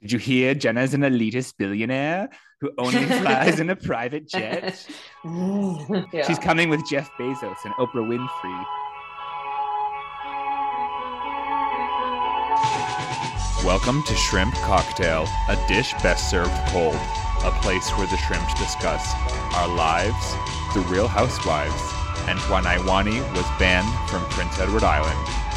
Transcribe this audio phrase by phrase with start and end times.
[0.00, 2.28] Did you hear Jenna's an elitist billionaire
[2.60, 4.86] who only flies in a private jet?
[5.24, 6.24] yeah.
[6.24, 8.64] She's coming with Jeff Bezos and Oprah Winfrey.
[13.64, 16.94] Welcome to Shrimp Cocktail, a dish best served cold,
[17.42, 19.12] a place where the shrimps discuss
[19.54, 20.32] our lives,
[20.74, 21.82] the real housewives,
[22.28, 25.47] and Nywani was banned from Prince Edward Island.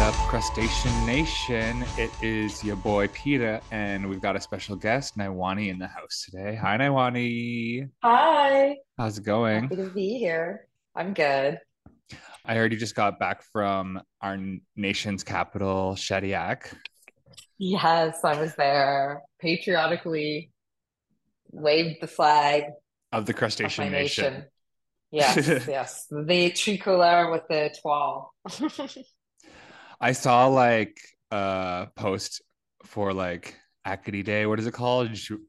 [0.00, 1.84] Up, Crustacean Nation?
[1.98, 6.24] It is your boy Peter, and we've got a special guest, Nywani, in the house
[6.24, 6.54] today.
[6.54, 7.90] Hi, Nywani.
[8.02, 8.76] Hi.
[8.96, 9.64] How's it going?
[9.64, 10.66] Happy to be here.
[10.96, 11.60] I'm good.
[12.46, 14.38] I heard you just got back from our
[14.74, 16.72] nation's capital, Shediac.
[17.58, 19.20] Yes, I was there.
[19.38, 20.50] Patriotically
[21.50, 22.64] waved the flag
[23.12, 24.32] of the Crustacean my Nation.
[24.32, 24.46] nation.
[25.10, 25.36] Yes,
[25.68, 26.06] yes.
[26.10, 28.32] The tricolor with the toile.
[30.00, 30.98] I saw like
[31.30, 32.42] a post
[32.86, 33.54] for like
[33.84, 34.46] Acadie Day.
[34.46, 35.12] What is it called?
[35.12, 35.42] Ju-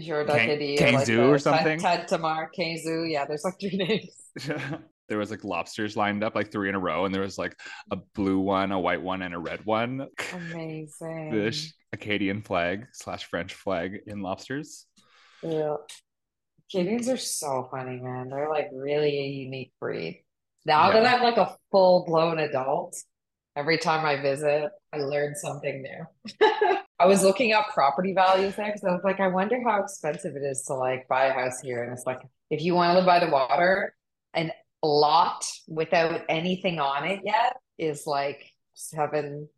[0.00, 1.78] Jour Kang- Kangzhou or something?
[1.78, 3.10] Tintamarre, Kangzhou.
[3.10, 3.76] Yeah, there's like three
[4.36, 4.50] names.
[5.08, 7.58] there was like lobsters lined up like three in a row, and there was like
[7.90, 10.06] a blue one, a white one, and a red one.
[10.32, 11.30] Amazing.
[11.30, 14.86] The Acadian flag slash French flag in lobsters.
[15.42, 15.76] Yeah.
[16.70, 18.28] Canadians are so funny, man.
[18.30, 20.24] They're like really a unique breed.
[20.64, 21.16] Now that Yeah.
[21.16, 22.96] I'm like a full blown adult,
[23.56, 26.36] every time I visit, I learn something new.
[26.98, 30.36] I was looking up property values there because I was like, I wonder how expensive
[30.36, 31.82] it is to like buy a house here.
[31.82, 33.94] And it's like, if you want to live by the water,
[34.34, 39.48] an lot without anything on it yet is like seven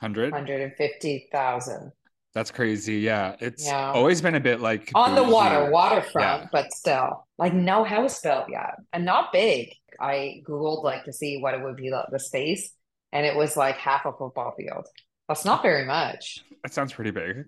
[0.00, 0.32] Hundred.
[0.32, 1.92] hundred and fifty thousand
[2.34, 2.96] That's crazy.
[3.00, 3.92] Yeah, it's Yeah.
[3.92, 6.48] always been a bit like on the water, waterfront, Yeah.
[6.52, 9.74] but still, like no house built yet, and not big.
[10.00, 12.72] I googled like to see what it would be the space,
[13.12, 14.86] and it was like half a football field.
[15.28, 16.44] That's not very much.
[16.62, 17.44] That sounds pretty big.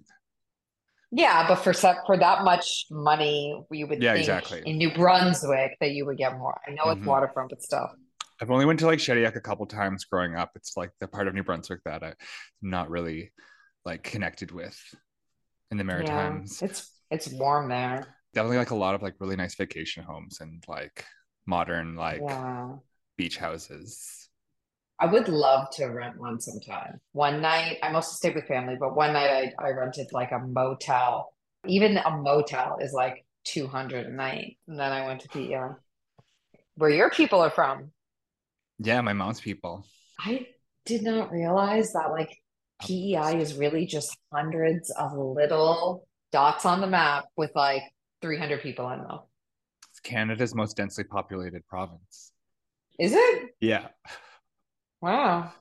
[1.11, 4.63] Yeah, but for some, for that much money, you would Yeah, think exactly.
[4.65, 6.59] in New Brunswick that you would get more.
[6.67, 7.07] I know it's Mhm.
[7.07, 7.91] waterfront, but still.
[8.41, 10.51] I've only went to like Shediac a couple times growing up.
[10.55, 12.15] It's like the part of New Brunswick that I'm
[12.63, 13.33] not really
[13.85, 14.79] like connected with
[15.71, 16.61] in the Maritimes.
[16.63, 18.17] Yeah, it's it's warm there.
[18.33, 21.05] Definitely like a lot of like really nice vacation homes and like
[21.47, 22.77] modern like Yeah.
[23.19, 24.22] beach houses.
[25.03, 27.01] I would love to rent one sometime.
[27.11, 30.39] One night, I mostly stayed with family, but one night I, I rented like a
[30.39, 31.35] motel.
[31.67, 34.59] Even a motel is like 200 a night.
[34.69, 35.69] And then I went to the, uh,
[36.77, 37.91] where your people are from.
[38.79, 39.85] Yeah, my mom's people.
[40.21, 40.47] I
[40.87, 42.39] did not realize that like
[42.83, 47.83] PEI is really just hundreds of little dots on the map with like
[48.21, 49.19] 300 people in them.
[49.91, 52.31] It's Canada's most densely populated province.
[53.01, 53.51] Is it?
[53.61, 53.89] Yeah.
[55.03, 55.53] Wow.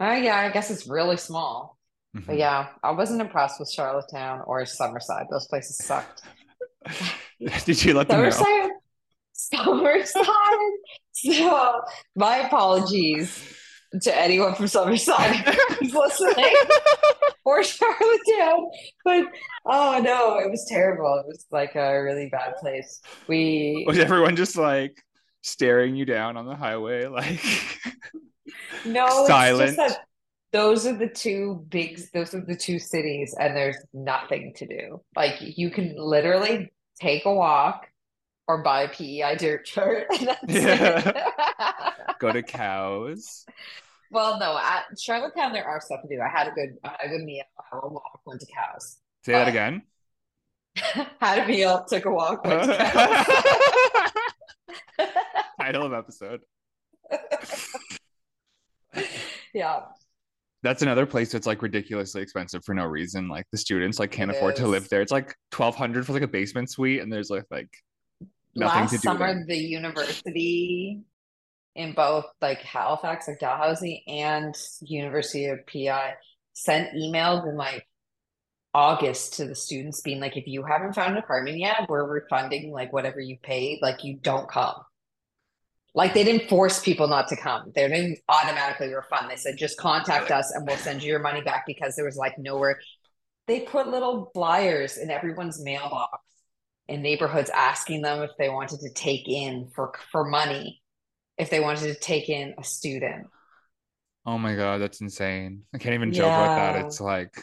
[0.00, 1.78] Uh, yeah, I guess it's really small.
[2.14, 2.38] But Mhm.
[2.38, 5.26] yeah, I wasn't impressed with Charlottetown or Summerside.
[5.30, 6.22] Those places sucked.
[7.64, 8.30] Did you let them know?
[8.30, 8.70] Summerside,
[9.34, 10.70] Summerside.
[11.14, 11.82] So
[12.16, 13.38] my apologies
[14.02, 15.34] to anyone from Summerside
[15.78, 16.54] who's listening
[17.44, 18.70] or Charlottetown.
[19.04, 19.26] But
[19.66, 21.18] oh no, it was terrible.
[21.20, 23.00] It was like a really bad place.
[23.28, 25.02] We Was everyone just like
[25.42, 27.06] staring you down on the highway?
[27.06, 27.40] Like
[28.84, 29.76] no, it's silent?
[29.76, 30.06] just that
[30.52, 35.00] those are the two big, those are the two cities, and there's nothing to do.
[35.16, 37.88] Like you can literally take a walk
[38.46, 41.16] or buy a PEI dirt that's it.
[42.18, 43.46] go to cows.
[44.10, 46.20] Well, no, at Charlottetown there are stuff to do.
[46.20, 48.98] I had a good, I had a good meal, had a walk, went to cows.
[49.24, 49.82] Say that again.
[50.74, 53.26] had a meal, took a walk, went to cows.
[55.58, 56.42] Title of episode.
[59.54, 59.80] yeah,
[60.62, 63.28] That's another place that's like ridiculously expensive for no reason.
[63.28, 65.02] Like the students like can't It afford to live there.
[65.02, 67.70] It's like twelve hundred for like a basement suite, and there's like like
[68.54, 69.02] nothing last to do.
[69.02, 69.44] summer there.
[69.46, 71.02] the university
[71.74, 76.14] in both like Halifax, like Dalhousie, and University of PI
[76.54, 77.86] sent emails in like
[78.74, 82.70] August to the students being like, if you haven't found an apartment yet, we're refunding
[82.72, 84.74] like whatever you paid, like you don't come.
[85.94, 87.70] Like they didn't force people not to come.
[87.74, 89.30] They didn't automatically refund.
[89.30, 92.16] They said just contact us and we'll send you your money back because there was
[92.16, 92.80] like nowhere.
[93.46, 96.18] They put little flyers in everyone's mailbox
[96.88, 100.80] in neighborhoods asking them if they wanted to take in for for money,
[101.36, 103.26] if they wanted to take in a student.
[104.24, 105.62] Oh my god, that's insane.
[105.74, 106.86] I can't even joke about that.
[106.86, 107.34] It's like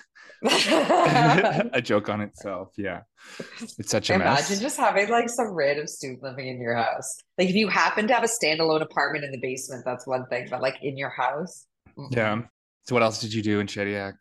[1.74, 2.70] a joke on itself.
[2.78, 3.02] Yeah.
[3.78, 4.50] It's such a Imagine mess.
[4.50, 7.18] Imagine just having like some random student living in your house.
[7.38, 10.48] Like if you happen to have a standalone apartment in the basement, that's one thing,
[10.50, 11.66] but like in your house.
[12.12, 12.44] Yeah.
[12.84, 14.14] So what else did you do in Shediac?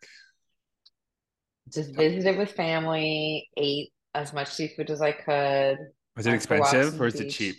[1.71, 5.77] Just visited with family, ate as much seafood as I could.
[6.17, 7.55] Was it Went for walks on expensive or is it cheap?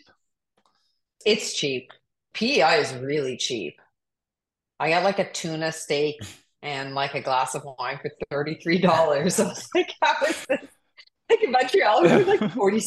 [1.24, 1.90] It's cheap.
[2.34, 3.80] PEI is really cheap.
[4.78, 6.16] I got like a tuna steak
[6.62, 8.84] and like a glass of wine for $33.
[8.88, 10.68] I was like, how is this?
[11.30, 12.82] Like in Montreal, it was like 40,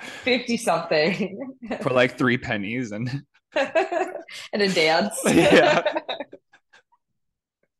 [0.00, 1.56] 50 something.
[1.80, 3.08] For like three pennies and
[3.54, 5.18] and a dance.
[5.24, 5.82] Yeah.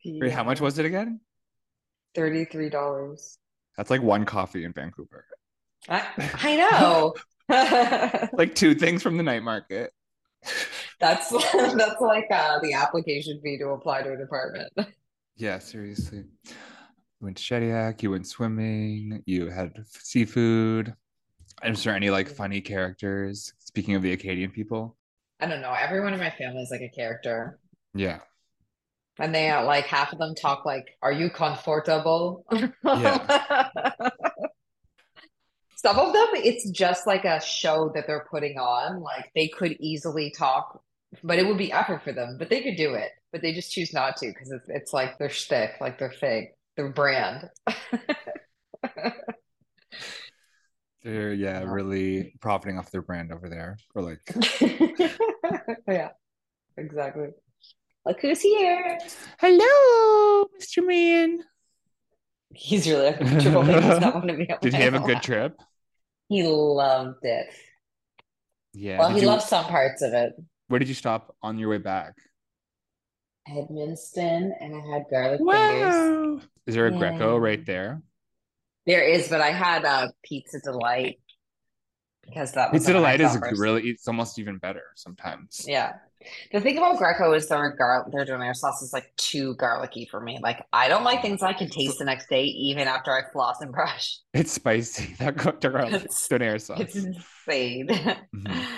[0.07, 1.21] Wait, how much was it again?
[2.17, 3.37] $33.
[3.77, 5.27] That's like one coffee in Vancouver.
[5.89, 6.03] I,
[6.43, 7.15] I know.
[8.33, 9.93] Like two things from the night market.
[10.99, 14.73] That's that's like uh, the application fee to apply to an apartment.
[15.41, 16.25] Yeah, seriously.
[16.45, 16.53] You
[17.23, 20.95] went to Shediac, you went swimming, you had seafood.
[21.65, 23.53] Is there any like funny characters?
[23.59, 24.99] Speaking of the Acadian people.
[25.41, 25.73] I don't know.
[25.73, 27.59] Everyone in my family is like a character,
[27.95, 28.19] Yeah.
[29.19, 32.45] and they are like half of them talk like, "Are you comfortable?"
[32.85, 33.71] Yeah.
[35.77, 39.01] Some of them, it's just like a show that they're putting on.
[39.01, 40.83] Like they could easily talk,
[41.23, 42.37] but it would be effort for them.
[42.39, 45.19] But they could do it, but they just choose not to because it's it's like
[45.19, 47.49] their shtick, like their thing, their brand.
[51.03, 53.79] They're yeah, really profiting off their brand over there.
[53.95, 54.21] Or like
[55.89, 56.11] Yeah,
[56.77, 57.29] exactly.
[58.05, 58.99] Look who's here.
[59.39, 60.87] Hello, Mr.
[60.87, 61.41] Man.
[62.53, 63.63] He's really uncomfortable.
[63.63, 65.57] He does not want to be Did he have a good trip?
[66.29, 67.47] He loved it.
[68.73, 68.99] Yeah.
[68.99, 70.33] Well, Did he you- loved some parts of it.
[70.71, 72.15] Where did you stop on your way back?
[73.49, 76.43] Edmundston, and I had garlic fingers.
[76.65, 78.03] Is there a Greco right there?
[78.87, 81.17] There is, but I had a Pizza Delight
[82.25, 85.65] because that Pizza the Delight is really it's almost even better sometimes.
[85.67, 85.95] Yeah.
[86.53, 90.21] The thing about Greco is their gar their donair sauce is like too garlicky for
[90.21, 90.39] me.
[90.41, 93.61] Like I don't like things I can taste the next day, even after I floss
[93.61, 94.19] and brush.
[94.33, 95.15] It's spicy.
[95.19, 96.79] That go- the garlic It's- donair sauce.
[96.79, 97.89] It's insane.
[97.89, 98.67] Mhm.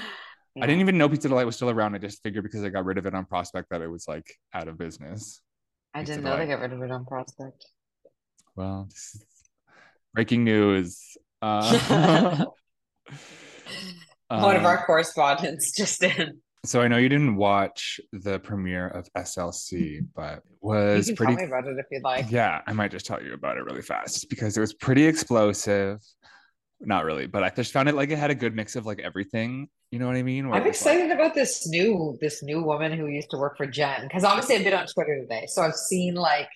[0.61, 1.95] I didn't even know Pizza Delight was still around.
[1.95, 4.27] I just figured because I got rid of it on Prospect that it was like
[4.53, 5.41] out of business.
[5.95, 7.65] I Pizza didn't know they got rid of it on Prospect.
[8.55, 9.25] Well, this is
[10.13, 11.17] breaking news.
[11.41, 12.45] Uh,
[14.29, 16.41] One of um, our correspondents just in.
[16.65, 21.27] So I know you didn't watch the premiere of SLC, but it was you can
[21.27, 21.37] pretty.
[21.37, 22.31] tell me about it if you'd like.
[22.31, 25.99] Yeah, I might just tell you about it really fast because it was pretty explosive.
[26.85, 28.99] Not really, but I just found it like it had a good mix of like
[29.01, 29.69] everything.
[29.91, 30.49] You know what I mean?
[30.49, 33.39] Where I'm it was, like- excited about this new this new woman who used to
[33.39, 36.49] work for Jen because obviously I've been on Twitter today, so I've seen like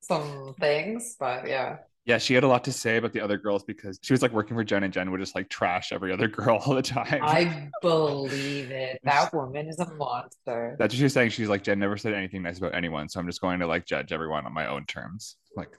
[0.00, 1.78] some things, but yeah.
[2.04, 4.32] yeah, she had a lot to say about the other girls because she was like
[4.32, 7.20] working for Jen, and Jen would just like trash every other girl all the time.
[7.22, 9.00] I believe it.
[9.04, 10.76] That woman is a monster.
[10.78, 11.30] That's what she was saying.
[11.30, 13.86] She's like, Jen never said anything nice about anyone, so I'm just going to like
[13.86, 15.36] judge everyone on my own terms.
[15.56, 15.70] Like,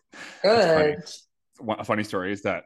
[0.41, 0.95] funny.
[0.95, 1.03] Good.
[1.59, 2.65] one, a funny story is that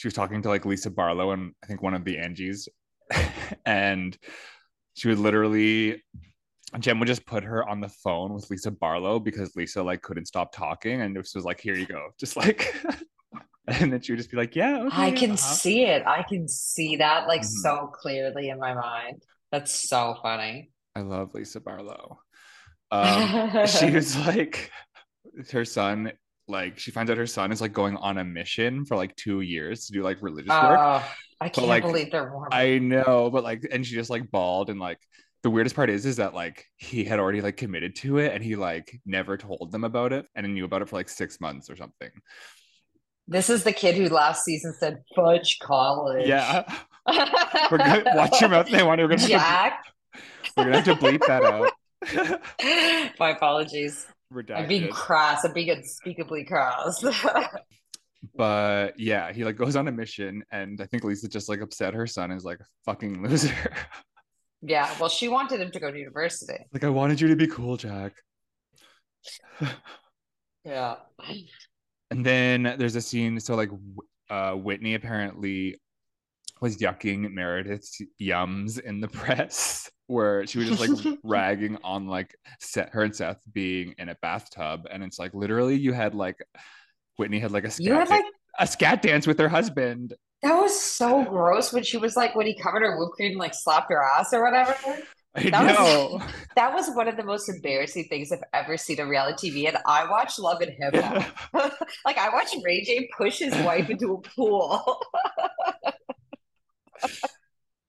[0.00, 2.68] she was talking to like Lisa Barlow and I think one of the Angies,
[3.66, 4.16] and
[4.94, 6.02] she would literally
[6.78, 10.24] Jen would just put her on the phone with Lisa Barlow because Lisa like couldn't
[10.24, 12.74] stop talking, and this was like, here you go, just like,
[13.66, 16.02] and then she would just be like, yeah, okay, I can uh-huh." see it.
[16.06, 17.60] I can see that like Mhm.
[17.62, 19.22] so clearly in my mind.
[19.52, 20.70] That's so funny.
[20.96, 22.20] I love Lisa Barlow.
[22.90, 24.70] Um, she was like,
[25.52, 26.12] her son.
[26.50, 29.40] Like she finds out her son is like going on a mission for like two
[29.40, 30.78] years to do like religious work.
[30.78, 31.04] Oh,
[31.40, 32.48] I can't like, believe they're Mormon.
[32.52, 34.98] I know, but like, and she just like bawled, and like
[35.42, 38.44] the weirdest part is, is that like he had already like committed to it, and
[38.44, 41.70] he like never told them about it, and knew about it for like six months
[41.70, 42.10] or something.
[43.26, 46.26] This is the kid who last season said fudge college.
[46.26, 46.64] Yeah,
[47.70, 48.68] we're gonna watch your mouth.
[48.68, 49.04] They want to.
[49.04, 49.84] We're gonna, Jack.
[50.14, 50.20] to,
[50.56, 51.72] we're gonna have to bleep that out.
[53.18, 54.06] My apologies.
[54.32, 54.90] I'm being Redacted.
[54.90, 55.44] crass.
[55.44, 57.04] I'm being unspeakably crass.
[58.34, 61.94] But yeah, he like goes on a mission, and I think Lisa just like upset
[61.94, 63.54] her son is like a fucking loser.
[64.62, 64.94] yeah.
[65.00, 66.58] Well, she wanted him to go to university.
[66.72, 68.12] like I wanted you to be cool, Jack.
[70.64, 70.96] Yeah.
[72.10, 73.40] And then there's a scene.
[73.40, 73.70] So like,
[74.28, 75.80] uh, Whitney apparently
[76.60, 82.34] was yucking Meredith's yums in the press, where she was just like ragging on like
[82.60, 86.36] Seth, her and Seth being in a bathtub, and it's like literally you had like
[87.16, 88.24] Whitney had like a scat, You had like
[88.58, 90.14] a scat dance with her husband.
[90.42, 93.38] that was so gross when she was like when he covered her whipped cream and
[93.38, 94.74] like slapped her ass or whatever.
[95.36, 96.22] I That was- know.
[96.56, 99.68] That was one of the most embarrassing things I've ever seen on reality TV.
[99.68, 101.72] And I watch Love and Hip Hop.
[102.04, 105.00] like I watched Ray J push his wife into a pool.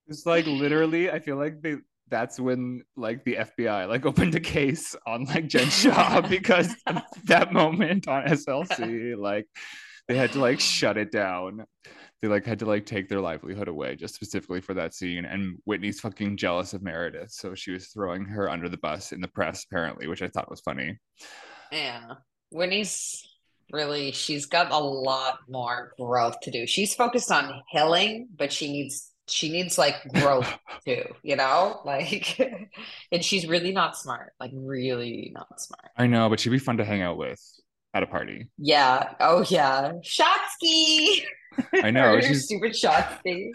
[0.08, 1.77] It's like literally, I feel like they
[2.12, 6.75] that's when like the FBI like opened a case on like Jen Shah because
[7.24, 9.15] that moment on SLC.
[9.22, 9.48] Like
[10.08, 11.65] they had to like shut it down.
[12.22, 15.25] They like had to like take their livelihood away just specifically for that scene.
[15.25, 19.22] And Whitney's fucking jealous of Meredith, so she was throwing her under the bus in
[19.22, 21.00] the press apparently, which I thought was funny.
[21.72, 22.01] Yeah.
[22.50, 23.24] Whitney's
[23.72, 26.68] really she's got a lot more growth to do.
[26.68, 30.51] She's focused on healing, but she needs she needs like growth
[30.86, 31.82] too, you know?
[31.86, 32.40] Like
[33.12, 34.34] and she's really not smart.
[34.40, 35.90] Like really not smart.
[35.98, 37.42] I know, but she'd be fun to hang out with
[37.94, 38.50] at a party.
[38.58, 39.13] Yeah.
[39.20, 39.94] Oh yeah.
[40.04, 41.24] Shotsky.
[41.74, 42.20] I know.
[42.22, 43.51] she's stupid Shotsky.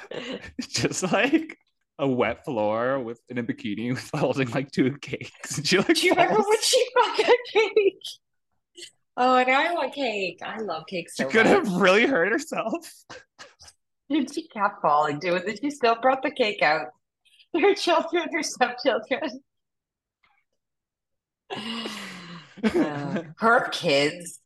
[0.61, 1.58] just like
[1.99, 5.58] a wet floor with in a bikini with holding like two cakes.
[5.58, 8.02] And she like Do you remember when she fucking cake?
[9.16, 10.40] Oh, and I want cake.
[10.44, 11.54] I love cake so she could much.
[11.54, 12.92] have really hurt herself.
[14.11, 16.88] Did she kept falling too, and then she still brought the cake out.
[17.61, 19.40] Her children, her stepchildren.
[22.64, 24.40] Uh, her kids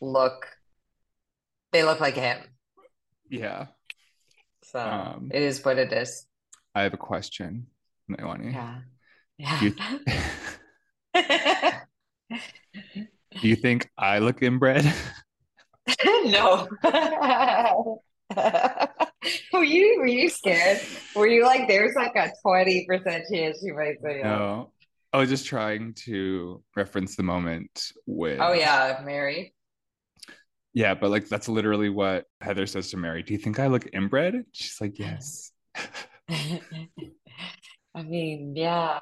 [0.00, 0.46] look
[1.72, 2.38] they look like him.
[3.28, 3.66] Yeah.
[4.64, 6.26] So Um, it is what it is.
[6.74, 7.66] I have a question.
[8.08, 8.80] Yeah.
[9.36, 9.60] Yeah.
[9.60, 9.74] You-
[13.40, 14.92] Do you think I look inbred?
[16.24, 16.68] no.
[19.52, 20.80] were you were you scared?
[21.16, 22.86] Were you like there's like a 20%
[23.32, 24.20] chance you might say?
[24.22, 24.30] No.
[24.30, 24.72] Oh.
[25.10, 29.54] I was just trying to reference the moment with Oh yeah, Mary.
[30.74, 33.22] Yeah, but like that's literally what Heather says to Mary.
[33.22, 34.44] Do you think I look inbred?
[34.52, 35.52] She's like, Yes.
[36.28, 39.00] I mean, yeah.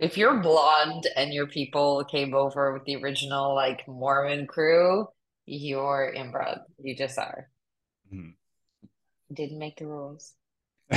[0.00, 5.06] If you're blonde and your people came over with the original like Mormon crew,
[5.46, 6.58] you're inbred.
[6.82, 7.48] You just are.
[8.12, 8.34] Mhm.
[9.32, 10.34] Didn't make the rules.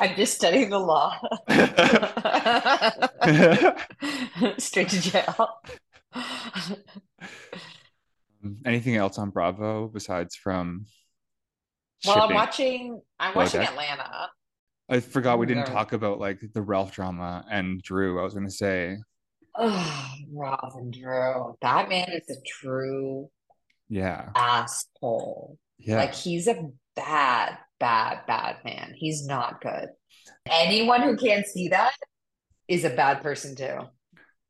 [0.00, 1.18] I'm just studying the law.
[4.58, 5.48] Straight to jail.
[8.64, 10.86] Anything else on Bravo besides from
[12.06, 13.02] Well, I'm watching.
[13.18, 13.70] I'm watching Bojack?
[13.70, 14.30] Atlanta.
[14.94, 15.74] I forgot we oh didn't There.
[15.74, 18.20] talk about like the Ralph drama and Drew.
[18.20, 18.96] I was gonna say,
[19.56, 21.56] Oh, Rob and Drew.
[21.62, 23.28] That man is a true
[23.88, 25.58] yeah, asshole.
[25.78, 25.96] yeah.
[25.96, 28.94] Like he's a bad, bad, bad man.
[28.96, 29.88] He's not good.
[30.46, 31.94] Anyone who can't see that
[32.68, 33.78] is a bad person too.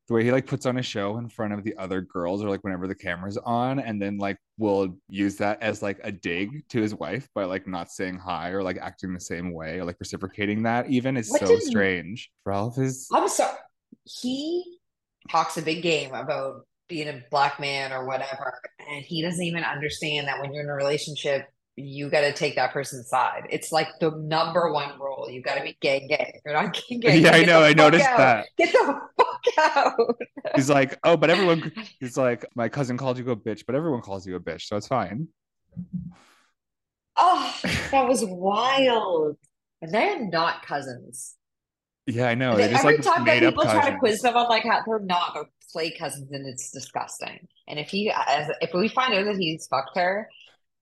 [0.07, 2.49] The way he like puts on a show in front of the other girls or
[2.49, 6.67] like whenever the camera's on and then like will use that as like a dig
[6.69, 9.85] to his wife by like not saying hi or like acting the same way or
[9.85, 13.57] like reciprocating that even is What so strange ralph is I'm sorry.
[14.03, 14.79] He
[15.29, 19.63] talks a big game about being a black man or whatever, and he doesn't even
[19.63, 23.47] understand that when you're in a relationship, you got to take that person's side.
[23.49, 25.27] It's like the number one rule.
[25.29, 26.33] You got to be gay, gay.
[26.35, 27.17] If you're not gay, gay.
[27.17, 28.17] yeah i know i noticed out.
[28.17, 29.41] that Get the fuck
[29.75, 30.15] out.
[30.55, 34.01] he's like oh but everyone he's like my cousin called you a bitch but everyone
[34.01, 35.27] calls you a bitch so it's fine
[37.17, 37.55] Oh,
[37.91, 39.37] that was wild.
[39.81, 41.35] And they're not cousins.
[42.07, 44.63] yeah i know they Every like time that people try to quiz them on like
[44.63, 47.47] how they're not, they're play cousins, and it's disgusting.
[47.67, 50.29] And if he, as if we find out that he's fucked her,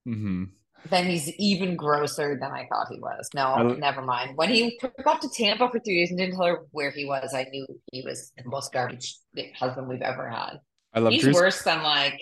[0.07, 0.49] Mhm.
[0.89, 3.29] Then he's even grosser than I thought he was.
[3.33, 4.35] No, I never mind.
[4.35, 7.05] When he took off to Tampa for three days and didn't tell her where he
[7.05, 9.15] was, I knew he was the most garbage
[9.57, 10.59] husband we've ever had.
[10.93, 12.19] i love He's drew's worse than like,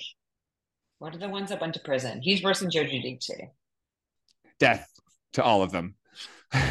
[1.00, 2.22] what are the ones that went to prison?
[2.22, 3.30] He's worse than Joe Giudice.
[4.60, 4.88] death
[5.34, 5.96] to all of them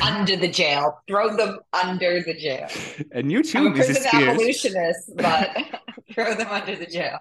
[0.03, 1.01] Under the jail.
[1.09, 2.69] Throw them under the jail.
[3.13, 5.57] and you I'm too a mrs prison spears abolitionist, but
[6.15, 7.19] throw them under the jail.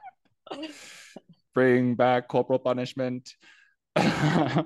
[1.54, 3.34] bring back corporal punishment.
[3.96, 4.64] do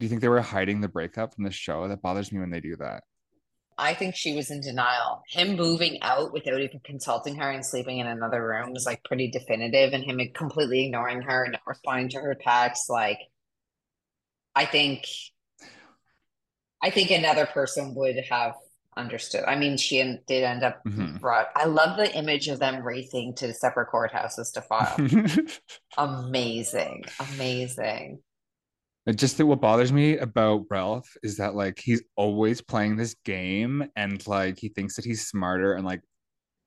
[0.00, 1.88] you think they were hiding the breakup from the show?
[1.88, 3.04] That bothers me when they do that.
[3.76, 5.22] I think she was in denial.
[5.28, 9.30] Him moving out without even consulting her and sleeping in another room was like pretty
[9.30, 12.88] definitive, and him completely ignoring her, and not responding to her texts.
[12.88, 13.18] Like,
[14.54, 15.06] I think,
[16.82, 18.54] I think another person would have
[18.96, 19.42] understood.
[19.44, 21.20] I mean, she did end up Mhm.
[21.20, 21.48] brought.
[21.56, 24.96] I love the image of them racing to separate courthouses to file.
[25.98, 28.22] amazing, amazing.
[29.06, 33.14] It just that what bothers me about Ralph is that like he's always playing this
[33.24, 36.00] game and like he thinks that he's smarter and like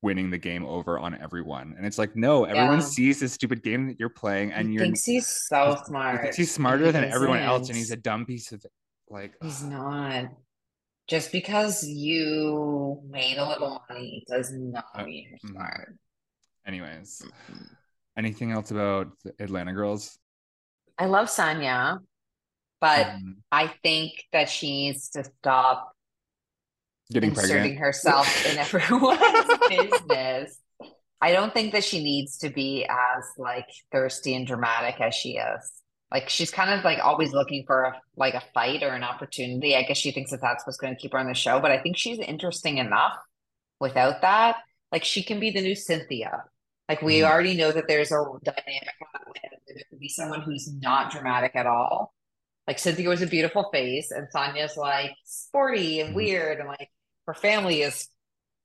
[0.03, 1.73] winning the game over on everyone.
[1.75, 2.85] And it's like, no, everyone Yeah.
[2.85, 6.21] sees this stupid game that you're playing and he you're thinks he's so he smart.
[6.21, 8.63] thinks he's smarter he than everyone else and he's a dumb piece of
[9.09, 10.25] like He's not.
[11.07, 15.53] Just because you made a little money does not Uh, mean you're mhm.
[15.53, 15.95] smart.
[16.67, 17.23] anyways.
[18.17, 19.07] Anything else about
[19.39, 20.19] Atlanta girls?
[20.99, 21.99] I love Sanya,
[22.79, 23.35] but Mhm.
[23.51, 25.93] I think that she needs to stop
[27.11, 27.79] Getting inserting pregnant.
[27.79, 30.59] herself in everyone's business.
[31.19, 35.37] I don't think that she needs to be as like thirsty and dramatic as she
[35.37, 35.71] is.
[36.11, 39.75] Like she's kind of like always looking for a, like a fight or an opportunity.
[39.75, 41.71] I guess she thinks that that's what's going to keep her on the show, but
[41.71, 43.13] I think she's interesting enough
[43.79, 44.57] without that.
[44.91, 46.43] Like she can be the new Cynthia.
[46.87, 47.29] Like we Mhm.
[47.29, 49.51] already know that there's a dynamic that.
[49.67, 52.13] There could be someone who's not dramatic at all.
[52.67, 56.15] Like Cynthia was a beautiful face, and Sanya's like sporty and Mhm.
[56.15, 56.89] weird, and like
[57.25, 58.09] her family is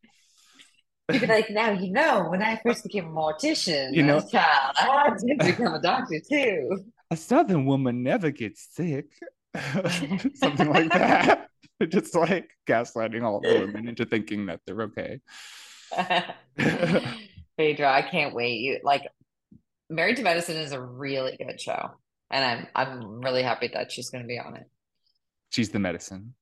[1.11, 4.75] You'd be like, now you know, when I first became a mortician, You know- child,
[4.79, 6.85] I had to become a doctor too.
[7.11, 9.07] A southern woman never gets sick.
[10.33, 11.49] Something like that.
[11.89, 15.19] Just like gaslighting all the women into thinking that they're okay.
[17.57, 18.61] Phaedra, I can't wait.
[18.61, 19.07] You like
[19.89, 21.91] Married to Medicine is a really good show.
[22.29, 24.69] And I'm I'm really happy that she's gonna be on it.
[25.49, 26.33] She's the medicine.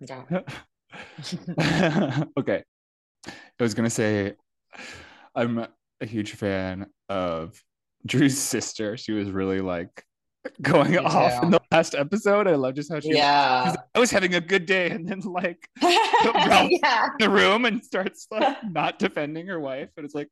[0.00, 0.24] Yeah.
[2.36, 2.64] okay.
[3.26, 4.34] I was gonna say
[5.36, 7.62] I'm a huge fan of
[8.06, 8.96] Drew's sister.
[8.96, 10.04] She was really like
[10.60, 12.48] going off in the last episode.
[12.48, 13.70] I love just how she Yeah.
[13.70, 17.08] like, I was having a good day and then like yeah.
[17.20, 19.90] the room and starts like not defending her wife.
[19.96, 20.28] And it's like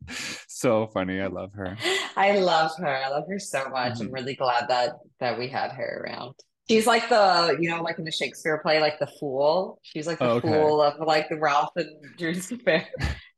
[0.49, 1.21] so funny.
[1.21, 1.77] I love her.
[2.17, 2.89] I love her.
[2.89, 4.01] I love her so much.
[4.01, 4.13] I'm Mhm.
[4.15, 6.35] really glad that that we had her around.
[6.69, 9.79] She's like the, you know, like in the Shakespeare play, like the fool.
[9.83, 10.49] She's like the Oh, okay.
[10.49, 12.87] fool of like the Ralph and Drew's fa- family.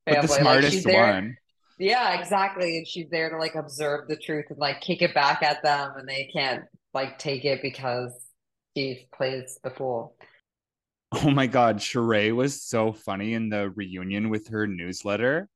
[0.06, 1.36] But the Like, smartest there- one.
[1.82, 2.78] Yeah, exactly.
[2.78, 5.94] And she's there to like observe the truth and like kick it back at them,
[5.96, 6.62] and they can't
[6.94, 8.12] like take it because
[8.76, 10.14] she plays the fool.
[11.10, 15.48] Oh my god, Sheree was so funny in the reunion with her newsletter.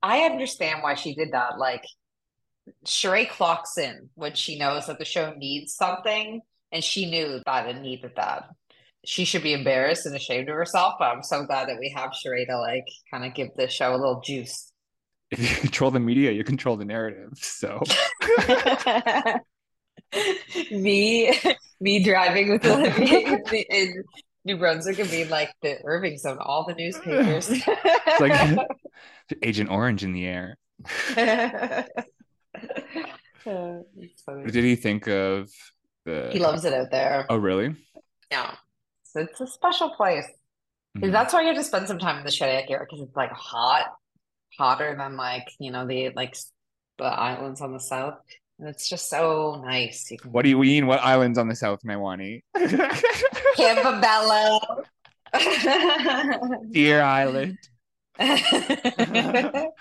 [0.00, 1.58] I understand why she did that.
[1.58, 1.84] Like,
[2.86, 7.66] Sheree clocks in when she knows that the show needs something, and she knew that
[7.66, 8.44] it needed that.
[9.04, 12.12] She should be embarrassed and ashamed of herself, but I'm so glad that we have
[12.12, 14.70] Sheree to like kind of give the show a little juice.
[15.38, 17.32] If you control the media, you control the narrative.
[17.34, 17.82] So
[20.70, 21.38] me,
[21.80, 24.04] me driving with Olivia in, in
[24.44, 27.48] New Brunswick and being like the Irving zone, all the newspapers.
[27.50, 28.58] it's like
[29.42, 30.56] Agent Orange in the air.
[33.44, 35.50] What did he think of
[36.04, 37.26] the He loves it out there.
[37.28, 37.74] Oh really?
[38.30, 38.54] Yeah.
[39.02, 40.26] So it's a special place.
[40.96, 41.10] Mhm.
[41.10, 43.32] That's why you have to spend some time in the Shediac area because it's like
[43.32, 43.86] hot,
[44.58, 46.36] hotter than like, you know, the like
[46.98, 48.18] the islands on the south.
[48.58, 50.08] And it's just so nice.
[50.08, 50.86] Can What do you mean?
[50.86, 52.42] What islands on the South Nywani?
[53.56, 54.60] Campobello.
[56.70, 57.58] Deer Island.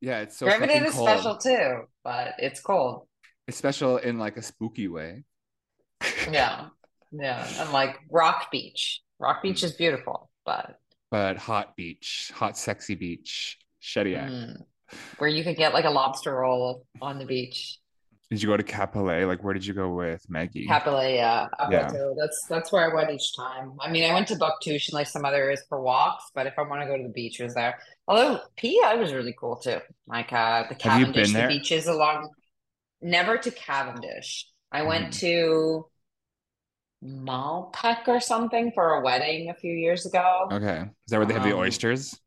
[0.00, 1.08] Yeah, it's so fucking is cold.
[1.08, 3.06] special too, but it's cold.
[3.46, 5.24] It's special in like a spooky way.
[6.30, 6.66] Yeah.
[7.12, 7.46] Yeah.
[7.58, 9.00] And like Rock Beach.
[9.18, 9.64] Rock Beach mm.
[9.64, 10.78] is beautiful, but
[11.10, 14.28] But hot beach, hot sexy beach, Shediac.
[14.28, 14.56] mm,
[15.18, 17.78] where you could get like a lobster roll on the beach.
[18.28, 19.24] Did you go to Capilé?
[19.24, 20.66] Like, where did you go with Maggie?
[20.66, 21.46] Happily, yeah.
[21.70, 21.92] Yeah.
[22.18, 23.74] That's that's where I went each time.
[23.80, 26.54] I mean, I went to Bouctouche and like some other areas for walks, but if
[26.58, 27.78] I want to go to the beach, it was there.
[28.08, 29.78] Although PI was really cool too.
[30.08, 32.30] Like uh the Cavendish, the beaches along.
[33.00, 34.48] Never to Cavendish.
[34.72, 35.20] I went Mhm.
[35.20, 35.86] to
[37.04, 40.48] Malpeque or something for a wedding a few years ago.
[40.50, 40.80] Okay.
[40.82, 42.18] Is that where they have the Um, oysters?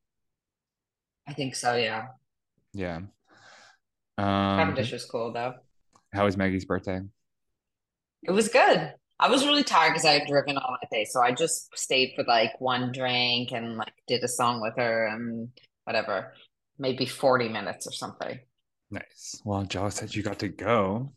[1.28, 2.08] I think so, yeah.
[2.74, 2.98] Yeah.
[4.18, 5.56] Um, Cavendish was cool though.
[6.14, 7.02] how was Maggie's birthday?
[8.24, 8.94] It was good.
[9.22, 12.14] I was really tired because I had driven all that day, so I just stayed
[12.16, 15.50] for like one drink and like did a song with her, and
[15.84, 16.34] whatever,
[16.78, 18.40] maybe 40 minutes or something.
[18.92, 19.42] Nice.
[19.44, 21.12] Well, Joe said you got to go.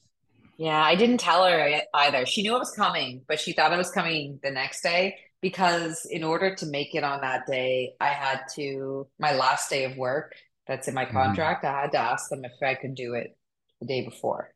[0.63, 2.25] Yeah, I didn't tell her either.
[2.25, 6.07] She knew it was coming, but she thought it was coming the next day because
[6.09, 9.97] in order to make it on that day, I had to, my last day of
[9.97, 10.37] work
[10.69, 11.11] that's in my Mhm.
[11.11, 13.37] contract, I had to ask them if I could do it
[13.81, 14.55] the day before.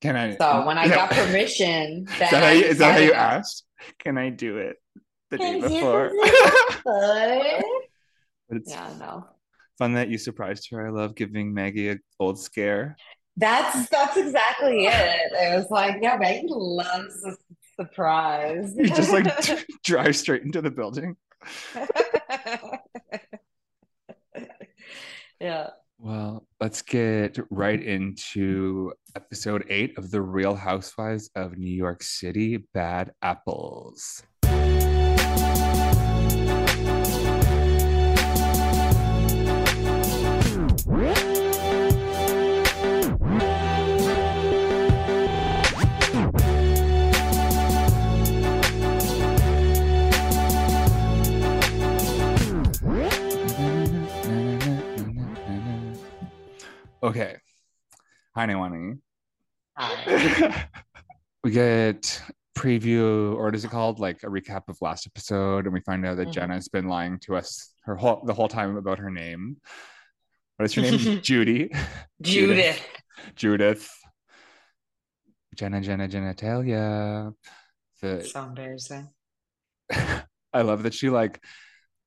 [0.00, 0.36] Can I?
[0.38, 3.66] So when I got permission, is that how you, is that how you asked?
[3.98, 4.76] Can I do it
[5.28, 6.12] the day before?
[6.84, 9.26] But it's yeah, no.
[9.76, 10.86] fun that you surprised her.
[10.86, 12.96] I love giving Maggie a old scare.
[13.36, 15.32] That's that's exactly it.
[15.32, 17.34] It was like, yeah, Maggie loves a
[17.76, 18.74] surprise.
[18.76, 19.26] You just like
[19.84, 21.16] drive straight into the building.
[25.40, 25.70] yeah.
[25.98, 32.66] Well, let's get right into episode eight of The Real Housewives of New York City
[32.74, 34.22] Bad Apples.
[57.02, 57.36] Okay.
[58.34, 58.98] Hi, Nywani.
[59.76, 60.68] Hi.
[61.42, 62.22] we get
[62.56, 66.04] preview or what is it called like a recap of last episode and we find
[66.06, 66.32] out that Mhm.
[66.32, 69.56] jenna's been lying to us her whole the whole time about her name
[70.58, 71.70] what is her name judy
[72.20, 72.86] Judith.
[73.34, 73.90] judith
[75.56, 77.32] jenna jenna genitalia
[78.02, 79.08] the So embarrassing.
[79.90, 81.42] i love that she like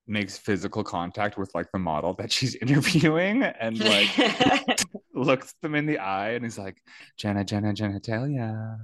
[0.08, 4.10] makes physical contact with like the model that she's interviewing and like
[5.14, 6.78] looks them in the eye and is like
[7.18, 8.78] jenna jenna genitalia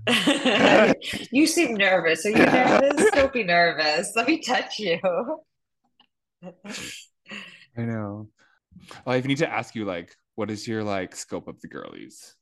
[1.32, 2.26] you seem nervous.
[2.26, 3.12] Are you nervous?
[3.12, 4.14] Don't be nervous.
[4.16, 5.00] Let me touch you.
[6.44, 8.30] I know.
[9.06, 12.36] Well, I need to ask you, like, what is your like scope of the girlies?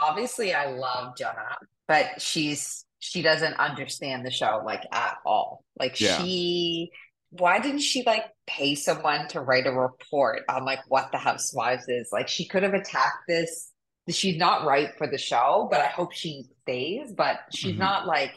[0.00, 5.64] Obviously, I love Jenna, but she's she doesn't understand the show like at all.
[5.78, 6.18] Like Yeah.
[6.18, 6.90] she
[7.30, 11.84] why didn't she like pay someone to write a report on like what the housewives
[11.88, 12.08] is?
[12.12, 13.70] Like she could have attacked this.
[14.08, 17.12] She's not right for the show, but I hope she stays.
[17.12, 17.78] But she's Mhm.
[17.78, 18.32] not like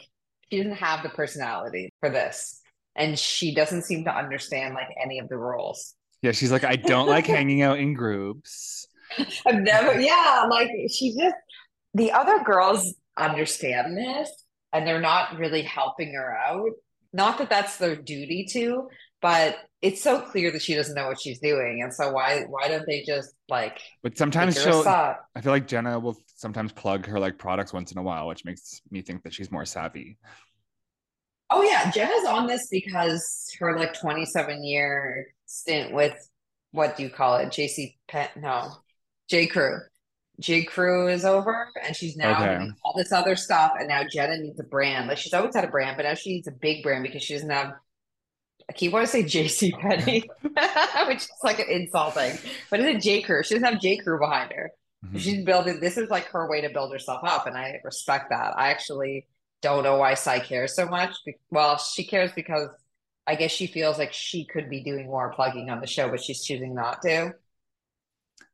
[0.50, 2.60] she doesn't have the personality for this.
[2.94, 5.94] And she doesn't seem to understand like any of the rules.
[6.20, 8.86] Yeah, she's like, I don't like hanging out in groups.
[9.46, 11.34] I've never, yeah, like she just,
[11.94, 14.30] the other girls understand this
[14.72, 16.70] and they're not really helping her out.
[17.12, 18.88] Not that that's their duty to,
[19.20, 21.80] but it's so clear that she doesn't know what she's doing.
[21.82, 24.86] And so why, why don't they just like But sometimes she'll.
[24.86, 28.44] I feel like Jenna will sometimes plug her like products once in a while, which
[28.44, 30.18] makes me think that she's more savvy.
[31.50, 36.16] Oh yeah, Jenna's on this because her like 27 year stint with
[36.70, 37.48] what do you call it?
[37.48, 38.72] JC Penn no.
[39.28, 39.46] J.
[39.46, 39.78] Crew.
[40.40, 40.64] J.
[40.64, 42.56] Crew is over and she's now Okay.
[42.56, 45.08] doing all this other stuff and now Jenna needs a brand.
[45.08, 47.34] Like she's always had a brand, but now she needs a big brand because she
[47.34, 47.74] doesn't have
[48.68, 50.24] I keep want to say JC Penny,
[51.08, 52.38] which is like an insulting.
[52.70, 53.22] But it's a J.
[53.22, 53.42] Crew.
[53.42, 53.98] She doesn't have J.
[53.98, 54.70] Crew behind her.
[55.04, 55.18] Mhm.
[55.18, 58.54] She's building this is like her way to build herself up, and I respect that.
[58.56, 59.26] I actually
[59.62, 61.14] don't know why Sai cares so much.
[61.50, 62.68] Well, she cares because
[63.26, 66.20] I guess she feels like she could be doing more plugging on the show, but
[66.22, 67.34] she's choosing not to.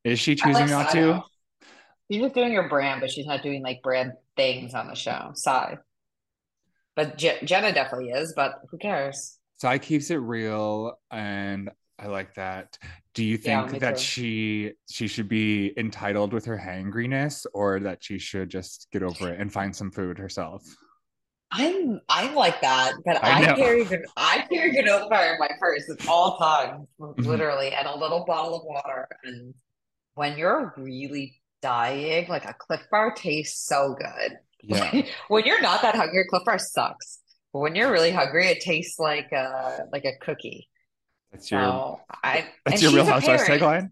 [0.05, 1.23] Is she choosing like not Sai, to?
[2.11, 5.31] She's just doing her brand, but she's not doing like brand things on the show.
[5.35, 5.79] Sai.
[6.97, 9.39] But Je- Jenna definitely is, but who cares?
[9.59, 12.79] Sai keeps it real, and I like that.
[13.15, 14.03] Do you think me that too.
[14.03, 19.33] she she should be entitled with her hangriness, or that she should just get over
[19.33, 20.63] it and find some food herself?
[21.51, 26.07] I'm I'm like that, but I I, carry I carry granola in my purse at
[26.09, 27.23] all times, Mm-hmm.
[27.23, 29.09] literally, and a little bottle of water.
[29.25, 29.55] And
[30.15, 34.39] when you're really dying, like a Clif Bar tastes so good.
[34.61, 37.21] Yeah, when you're not that hungry, Clif Bar sucks.
[37.53, 40.69] But when you're really hungry, it tastes like a like a cookie.
[41.31, 43.91] that's your So I that's your Real Housewives tagline.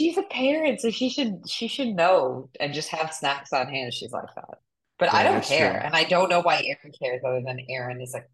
[0.00, 3.88] She's a parent, so she should she should know and just have snacks on hand.
[3.88, 4.58] if She's like that.
[4.98, 5.80] But I don't care, true.
[5.84, 8.28] and I don't know why Erin cares other than Erin is like.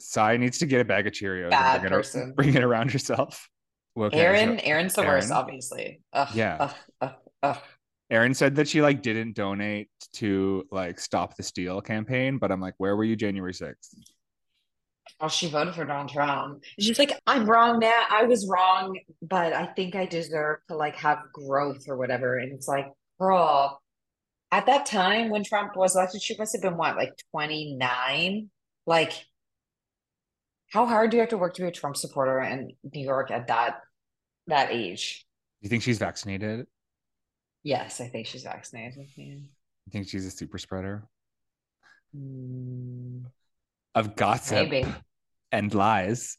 [0.00, 2.32] Sai needs to get a bag of Cheerios Bad bring it, person.
[2.34, 3.48] bring it around herself.
[3.98, 6.00] Okay, Erin, Erin's the worst, obviously.
[6.12, 6.56] Ugh, Yeah.
[6.60, 7.58] Ugh, ugh, ugh.
[8.10, 12.60] Erin said that she like didn't donate to like stop the steal campaign, but I'm
[12.60, 13.94] like, where were you January 6th?
[15.20, 16.62] Oh, she voted for Donald Trump.
[16.78, 18.04] She's like, I'm wrong now.
[18.10, 22.38] I was wrong, but I think I deserve to like have growth or whatever.
[22.38, 22.86] And it's like,
[23.18, 23.80] girl,
[24.50, 28.50] at that time when Trump was elected, she must have been what, like 29?
[28.86, 29.12] Like,
[30.70, 33.30] how hard do you have to work to be a Trump supporter in New York
[33.30, 33.80] at that
[34.46, 35.26] that age.
[35.60, 36.66] Do you think she's vaccinated?
[37.64, 39.08] Yes, I think she's vaccinated.
[39.16, 39.24] Yeah.
[39.24, 41.02] You think she's a super spreader
[42.16, 43.24] Mm,
[43.96, 44.86] of gossip maybe.
[45.50, 46.38] and lies?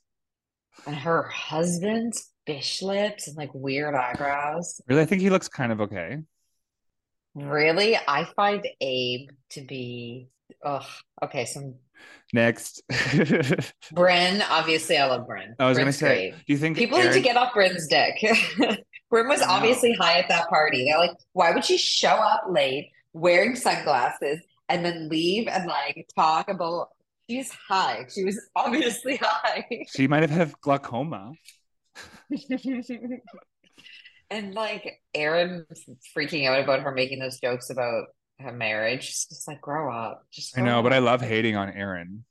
[0.88, 4.80] And her husband's fish lips and like weird eyebrows.
[4.88, 6.20] Really, I think he looks kind of okay.
[7.34, 10.30] Really, I find Abe to be.
[10.64, 10.86] Ugh.
[11.24, 11.76] Okay, so
[12.34, 15.56] Next, Brynn, obviously, I love Brynn.
[15.60, 16.46] I was going to say, great.
[16.46, 18.16] do you think People need to get off Brynn's dick.
[19.16, 20.86] Brynn was I obviously high at that party.
[20.86, 26.10] They're like, why would she show up late wearing sunglasses and then leave and like
[26.16, 26.90] talk about
[27.30, 28.06] she's high.
[28.14, 29.86] She was obviously high.
[29.96, 31.32] she might have had glaucoma?
[34.30, 35.66] and like Erin
[36.16, 38.08] freaking out about her making those jokes about
[38.40, 39.08] her marriage.
[39.08, 40.26] It's just like grow up.
[40.30, 42.26] Just I grow know, but I love hating on Erin.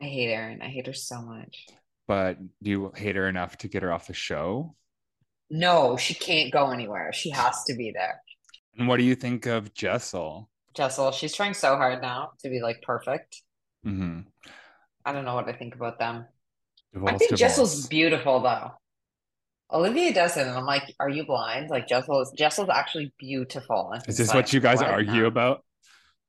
[0.00, 0.62] I hate Erin.
[0.62, 1.66] I hate her so much.
[2.08, 4.74] But do you hate her enough to get her off the show?
[5.50, 7.12] No, she can't go anywhere.
[7.12, 8.22] She has to be there.
[8.78, 10.48] And what do you think of Jessel?
[10.74, 13.42] Jessel, she's trying so hard now to be like perfect.
[13.84, 14.20] Mm-hmm.
[15.04, 16.26] I don't know what I think about them.
[16.92, 17.88] Divorce, I think Jessel's divorce.
[17.88, 18.72] beautiful though.
[19.72, 21.70] Olivia doesn't, and I'm like, are you blind?
[21.70, 23.90] Like Jessel is Jessel's actually beautiful.
[23.92, 25.26] And Is this like, what you guys what argue now?
[25.26, 25.64] about?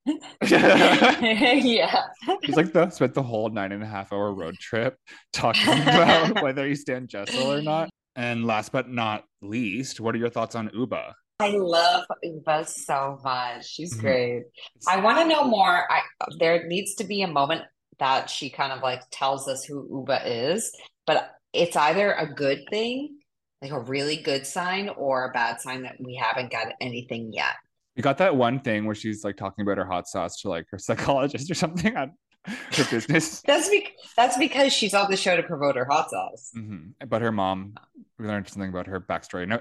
[0.44, 2.02] yeah.
[2.42, 4.96] He's like the spent the whole nine and a half hour road trip
[5.32, 7.90] talking about whether you stand Jessel or not.
[8.16, 11.12] And last but not least, what are your thoughts on Ubah?
[11.40, 13.66] I love Ubah so much.
[13.66, 14.00] She's Mhm.
[14.00, 14.42] great.
[14.86, 15.90] I want to know more.
[15.90, 16.02] I
[16.38, 17.62] there needs to be a moment
[17.98, 20.70] that she kind of like tells us who Ubah is,
[21.06, 23.18] but it's either a good thing,
[23.60, 27.54] like a really good sign, or a bad sign that we haven't got anything yet.
[27.96, 30.66] You got that one thing where she's like talking about her hot sauce to like
[30.70, 30.78] her
[31.18, 32.12] psychologist or something on
[32.46, 33.40] her business.
[33.42, 36.50] That's be- that's because she's on the show to promote her hot sauce.
[36.54, 37.74] hmm But her mom,
[38.18, 39.46] we learned something about her backstory.
[39.48, 39.60] No,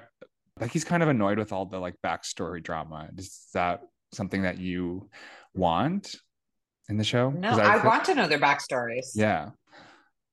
[0.60, 3.10] Becky's kind of annoyed with all the like backstory drama.
[3.18, 3.82] Is that
[4.14, 5.10] something that you
[5.54, 6.16] want
[6.90, 7.30] in the show?
[7.32, 9.12] No, I feel- want to know their backstories.
[9.16, 9.52] Yeah.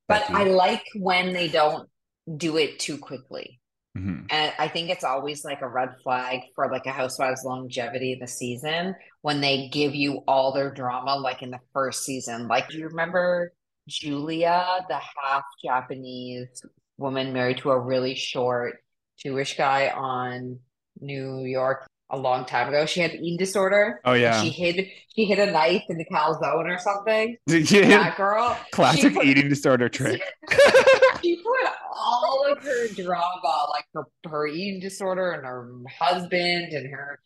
[0.08, 0.34] but Becky.
[0.34, 1.88] I like when they don't
[2.36, 3.60] do it too quickly.
[3.96, 4.26] Mhm.
[4.30, 8.18] And I think it's always like a red flag for like a housewife's longevity in
[8.18, 12.48] the season when they give you all their drama like in the first season.
[12.48, 13.52] Like, do you remember
[13.86, 16.62] Julia, the half Japanese
[16.98, 18.78] woman married to a really short
[19.16, 20.58] Jewish guy on
[21.00, 22.86] New York a long time ago?
[22.86, 24.00] She had eating disorder.
[24.04, 24.42] Oh yeah.
[24.42, 27.36] She hid she hid a knife in the calzone or something.
[27.48, 27.88] Yeah.
[27.88, 28.58] That girl.
[28.72, 30.22] Classic put- eating disorder trick.
[31.22, 36.92] she put all of her drama, like her, her eating disorder and her husband and
[36.92, 37.20] her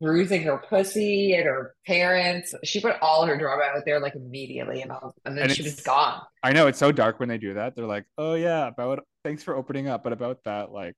[0.00, 2.54] bruising her pussy and her parents.
[2.64, 5.62] She put all her drama out there like immediately, and, was, and then And she
[5.62, 6.22] was gone.
[6.42, 7.76] I know it's so dark when they do that.
[7.76, 10.96] They're like, "Oh yeah, about thanks for opening up, but about that, like,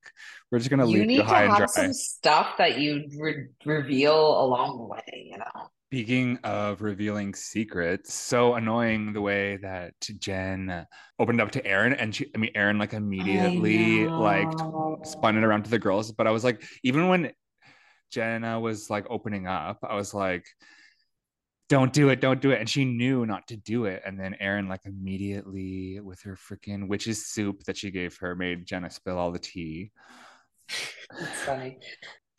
[0.51, 3.03] we're just gonna You leave need you high and dry." have some stuff that you
[3.19, 5.69] re- reveal along the way, you know.
[5.91, 10.87] Speaking of revealing secrets, so annoying the way that Jen
[11.19, 14.51] opened up to Erin, and she, I mean, Erin like immediately like
[15.03, 16.11] spun it around to the girls.
[16.11, 17.31] But I was like, even when
[18.13, 20.45] Jenna was like opening up, I was like,
[21.69, 22.59] don't do it, don't do it.
[22.59, 24.03] And she knew not to do it.
[24.05, 28.65] And then Erin, like, immediately with her freaking witch's soup that she gave her, made
[28.65, 29.91] Jenna spill all the tea.
[30.69, 31.79] It's funny.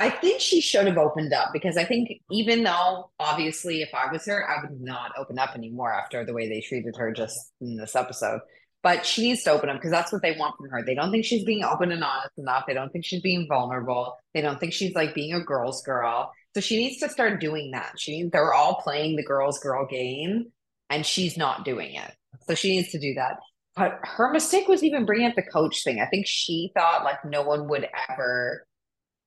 [0.01, 4.11] I think she should have opened up because I think even though obviously if I
[4.11, 7.39] was her, I would not open up anymore after the way they treated her just
[7.61, 8.41] in this episode.
[8.85, 10.85] But she needs to open up because that's what they want from her.
[10.85, 12.65] They don't think she's being open and honest enough.
[12.69, 14.19] They don't think she's being vulnerable.
[14.35, 16.31] They don't think she's like being a girl's girl.
[16.55, 17.95] So she needs to start doing that.
[17.99, 20.53] She they're all playing the girl's girl game
[20.91, 22.15] and she's not doing it.
[22.47, 23.39] So she needs to do that.
[23.75, 26.01] But her mistake was even bringing up the coach thing.
[26.01, 28.67] I think she thought like no one would ever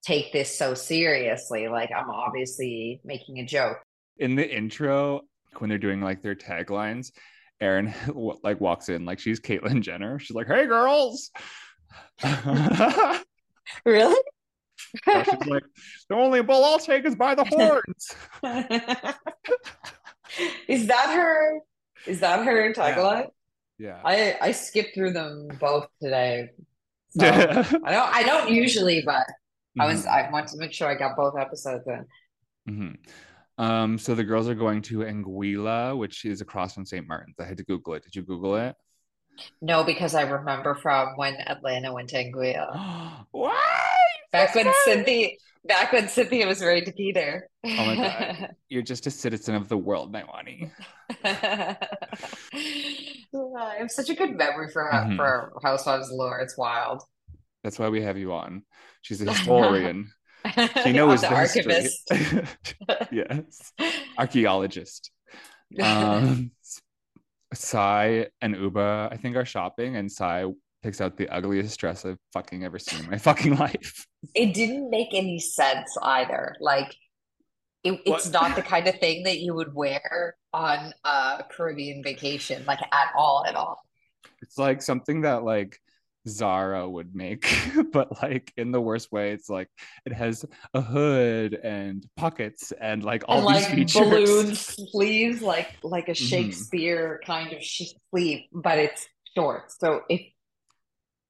[0.04, 1.68] take this so seriously.
[1.68, 3.78] Like I'm obviously making a joke.
[4.18, 5.22] In the intro,
[5.58, 7.12] when they're doing like their taglines,
[7.60, 7.94] Erin
[8.44, 10.20] like walks in like she's Caitlyn Jenner.
[10.20, 11.32] She's like, "Hey, girls."
[13.86, 14.16] Really?
[15.04, 15.64] she's like,
[16.10, 18.16] "The only bull I'll take is by the horns."
[20.70, 21.60] is that her?
[22.06, 23.28] Is that her tagline?
[23.78, 24.00] Yeah.
[24.06, 26.52] I I skipped through them both today.
[27.10, 29.26] So, I don't I don't usually, but
[29.80, 30.06] I was.
[30.06, 32.06] I want to make sure I got both episodes in.
[32.70, 32.98] Mhm.
[33.58, 37.08] Um, so the girls are going to Anguilla, which is across from St.
[37.08, 37.36] Martin's.
[37.40, 38.04] I had to Google it.
[38.04, 38.76] Did you Google it?
[39.62, 43.26] No, because I remember from when Atlanta went to Anguilla.
[43.32, 43.96] Why?
[44.32, 44.72] Back when.
[44.86, 45.30] Cynthia
[45.66, 47.50] back when Cynthia was ready to be there.
[47.66, 48.56] Oh my God.
[48.70, 50.72] You're just a citizen of the world, Nywani.
[51.26, 51.78] I
[53.80, 55.18] have such a good memory for Mhm.
[55.18, 56.40] for Housewives lore.
[56.40, 57.04] It's wild.
[57.64, 58.64] That's why we have you on.
[59.02, 60.10] She's a historian.
[60.84, 62.04] She knows the the archivist.
[62.12, 62.48] history.
[63.12, 63.74] yes,
[64.18, 65.12] archaeologist.
[65.82, 66.52] Um,
[67.54, 70.46] Sai and Ubah, I think, are shopping, and Sai
[70.84, 74.06] picks out the ugliest dress I've fucking ever seen in my fucking life.
[74.36, 76.56] it didn't make any sense either.
[76.60, 76.96] Like,
[77.84, 78.34] it, it's What?
[78.34, 83.12] not the kind of thing that you would wear on a Caribbean vacation, like at
[83.16, 83.82] all, at all.
[84.42, 85.80] It's like something that like
[86.28, 87.48] Zara would make,
[87.92, 89.32] but like in the worst way.
[89.32, 89.70] It's like
[90.06, 94.10] it has a hood and pockets and like all and these like features.
[94.10, 96.30] balloon sleeves, like like a Mhm.
[96.30, 99.72] Shakespeare kind of sleeve, but it's short.
[99.72, 100.22] So if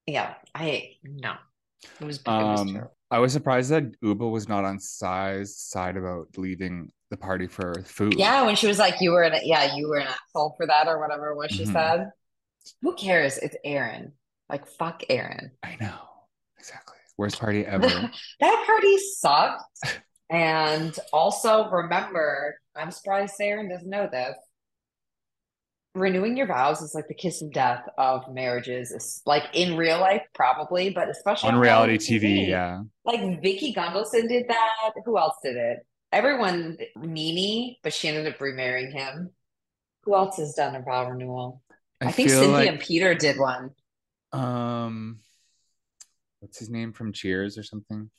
[0.06, 1.34] yeah, I no,
[2.00, 2.94] it was, it was Um, terrible.
[3.12, 7.74] I was surprised that Ubah was not on Sai's side about leaving the party for
[7.86, 8.16] food.
[8.18, 10.88] Yeah, when she was like, "You were an yeah, you were an asshole for that,"
[10.88, 11.74] or whatever what she Mhm.
[11.74, 12.12] said.
[12.82, 13.38] Who cares?
[13.38, 14.12] It's Erin.
[14.50, 15.52] Like fuck Erin.
[15.64, 16.00] I know
[16.58, 16.96] exactly.
[17.18, 17.88] Worst party ever.
[18.40, 19.64] that party sucked.
[20.30, 24.36] And also remember, I'm surprised Erin doesn't know this.
[25.96, 28.92] Renewing your vows is like the kiss of death of marriages.
[28.92, 32.82] It's like in real life, probably, but especially on reality TV, yeah.
[33.04, 34.92] Like Vicki Gunvalson did that.
[35.06, 35.80] Who else did it?
[36.12, 39.32] Everyone, NeNe, but she ended up remarrying him.
[40.04, 41.64] Who else has done a vow renewal?
[42.00, 43.72] I, think feel Cynthia like and Peter did one.
[44.32, 45.20] Um,
[46.40, 48.10] what's his name from Cheers or something?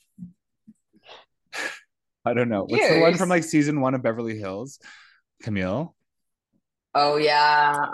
[2.25, 2.65] I don't know.
[2.65, 4.79] What's the one from like season one of Beverly Hills?
[5.41, 5.95] Camille
[6.95, 7.85] Oh yeah,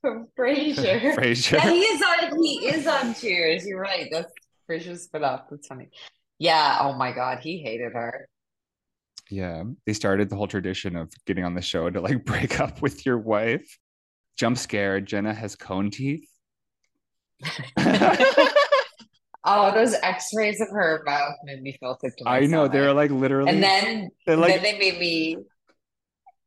[0.00, 1.00] from Frasier.
[1.16, 1.52] Frasier.
[1.52, 2.42] Yeah, he is on.
[2.42, 3.66] He is on Cheers.
[3.66, 4.08] You're right.
[4.10, 4.32] That's
[4.68, 5.44] Frasier's spin off.
[5.50, 5.88] That's funny.
[6.38, 6.78] Yeah.
[6.82, 8.28] Oh my God, he hated her.
[9.30, 12.82] Yeah, they started the whole tradition of getting on the show to like break up
[12.82, 13.78] with your wife.
[14.36, 15.00] Jump scare.
[15.00, 16.28] Jenna has cone teeth.
[19.46, 23.10] Oh, those X-rays of her mouth made me feel sick to I know they're like
[23.10, 23.50] literally.
[23.50, 25.36] And then, they're like then they made me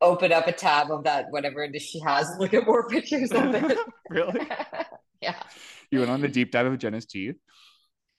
[0.00, 2.88] open up a tab of that whatever it is she has and look at more
[2.88, 3.78] pictures of it.
[4.10, 4.48] really.
[5.20, 5.40] yeah.
[5.90, 7.36] You went on the deep dive of Jenna's teeth.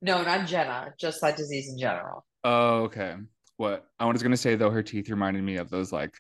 [0.02, 0.94] No, not Jenna.
[0.98, 2.26] Just that disease in general.
[2.46, 3.16] Oh, okay.
[3.58, 6.16] What I was gonna say though, her teeth reminded me of those like,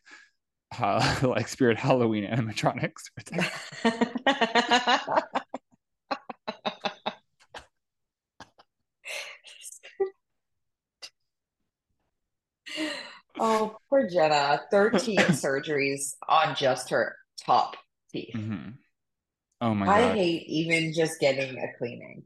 [0.73, 3.03] ha- like Spirit Halloween animatronics.
[13.39, 14.61] Oh, poor Jenna.
[14.71, 17.75] 13 surgeries on just her top
[18.11, 18.33] teeth.
[18.35, 18.73] Mhm.
[19.61, 20.15] Oh my I god!
[20.17, 22.23] hate even just getting a cleaning.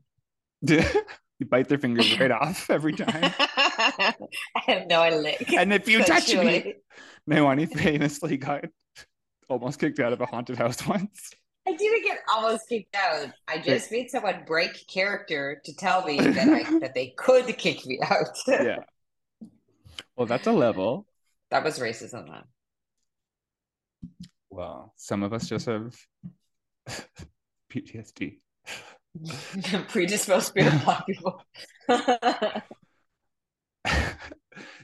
[0.62, 3.34] you bite their fingers right off every time.
[4.68, 5.52] and no, I lick.
[5.54, 6.76] And if you touch me.
[7.30, 8.66] Nywani famously got
[9.50, 11.32] almost kicked out of a haunted house once.
[11.68, 13.28] I didn't get almost kicked out.
[13.48, 17.86] I just made someone break character to tell me that I that they could kick
[17.86, 18.38] me out.
[18.48, 18.80] Yeah.
[20.16, 21.06] Well, that's a level.
[21.52, 22.44] that was racism then.
[24.50, 25.96] Well, some of us just have
[27.72, 28.40] PTSD.
[29.90, 31.42] Predisposed spirit black people.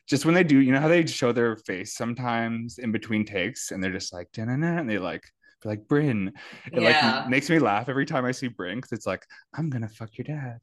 [0.08, 3.72] just when they do, you know how they show their face sometimes in between takes,
[3.72, 5.24] and they're just like, "Da-na-na," and they like,
[5.64, 6.30] like Brynn.
[6.72, 7.20] It Yeah.
[7.22, 10.10] like makes me laugh every time I see Brynn because it's like, I'm gonna fuck
[10.18, 10.60] your dad.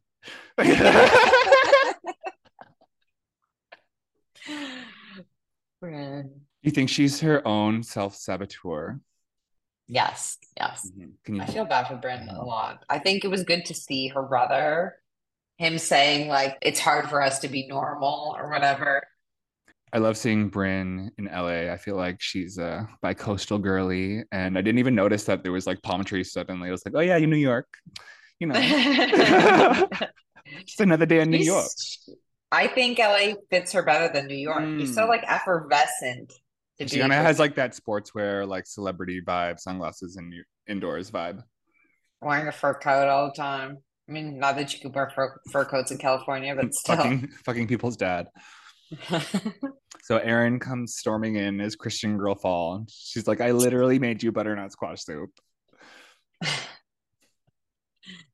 [5.82, 6.30] Brynn.
[6.62, 9.00] you think she's her own self saboteur?
[9.88, 10.90] Yes, yes.
[10.98, 11.34] Mm-hmm.
[11.34, 11.42] You?
[11.42, 12.84] I feel bad for Brynn a lot.
[12.88, 14.96] I think it was good to see her brother,
[15.58, 19.02] him saying like it's hard for us to be normal or whatever.
[19.92, 21.72] I love seeing Brynn in LA.
[21.72, 25.66] I feel like she's a bi-coastal girly, and I didn't even notice that there was
[25.66, 26.68] like palm trees suddenly.
[26.68, 27.68] I was like, oh yeah, you New York,
[28.40, 28.54] you know,
[30.66, 31.68] just another day in New York.
[32.52, 34.64] I think LA fits her better than New York.
[34.78, 35.08] She's so Mm.
[35.08, 36.32] like effervescent.
[36.86, 40.32] She kind of has like that sportswear, like celebrity vibe, sunglasses, and
[40.68, 41.42] indoors vibe.
[42.20, 43.78] wearing a fur coat all the time.
[44.08, 46.96] I mean, not that you could wear fur, fur coats in California, but still.
[46.96, 48.28] fucking, fucking people's dad.
[50.02, 52.86] So Erin comes storming in as Christian Girl Fall.
[52.88, 55.30] She's like, I literally made you butternut squash soup.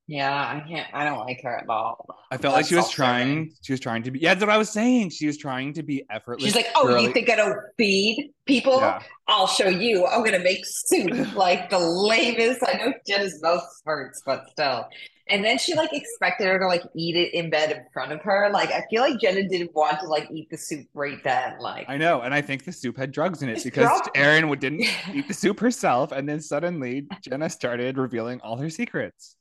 [0.06, 0.88] yeah, I can't.
[0.92, 2.06] I don't like her at all.
[2.30, 3.52] I felt like she was trying.
[3.62, 4.18] She was trying to be.
[4.18, 5.10] Yeah, that's what I was saying.
[5.10, 6.44] She was trying to be effortless.
[6.44, 8.78] She's like, "Oh, girly." you think I don't feed people?
[8.78, 9.00] Yeah.
[9.28, 10.06] I'll show you.
[10.06, 12.62] I'm gonna make soup like the lamest.
[12.66, 14.86] I know Jenna's mouth hurts, but still.
[15.28, 18.20] And then she like expected her to like eat it in bed in front of
[18.22, 18.50] her.
[18.52, 21.58] Like I feel like Jenna didn't want to like eat the soup right then.
[21.60, 24.08] Like I know, and I think the soup had drugs in it because drugs.
[24.14, 24.82] Erin would didn't
[25.14, 29.36] eat the soup herself, and then suddenly Jenna started revealing all her secrets.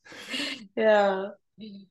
[0.75, 1.29] yeah,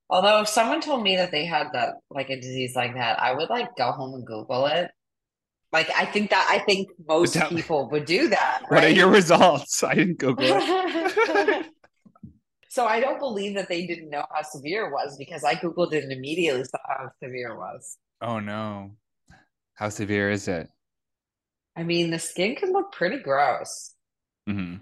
[0.08, 3.32] Although if someone told me that they had that like a disease like that, I
[3.32, 4.90] would like go home and Google it.
[5.72, 8.62] Like I think that I think most people would do that.
[8.68, 9.84] What are your results?
[9.84, 11.66] I didn't Google it.
[12.70, 15.92] so I don't believe that they didn't know how severe it was because I Googled
[15.92, 17.98] it and immediately saw how severe it was.
[18.22, 18.92] Oh no.
[19.74, 20.68] How severe is it?
[21.76, 23.94] I mean, the skin can look pretty gross.
[24.46, 24.76] hmm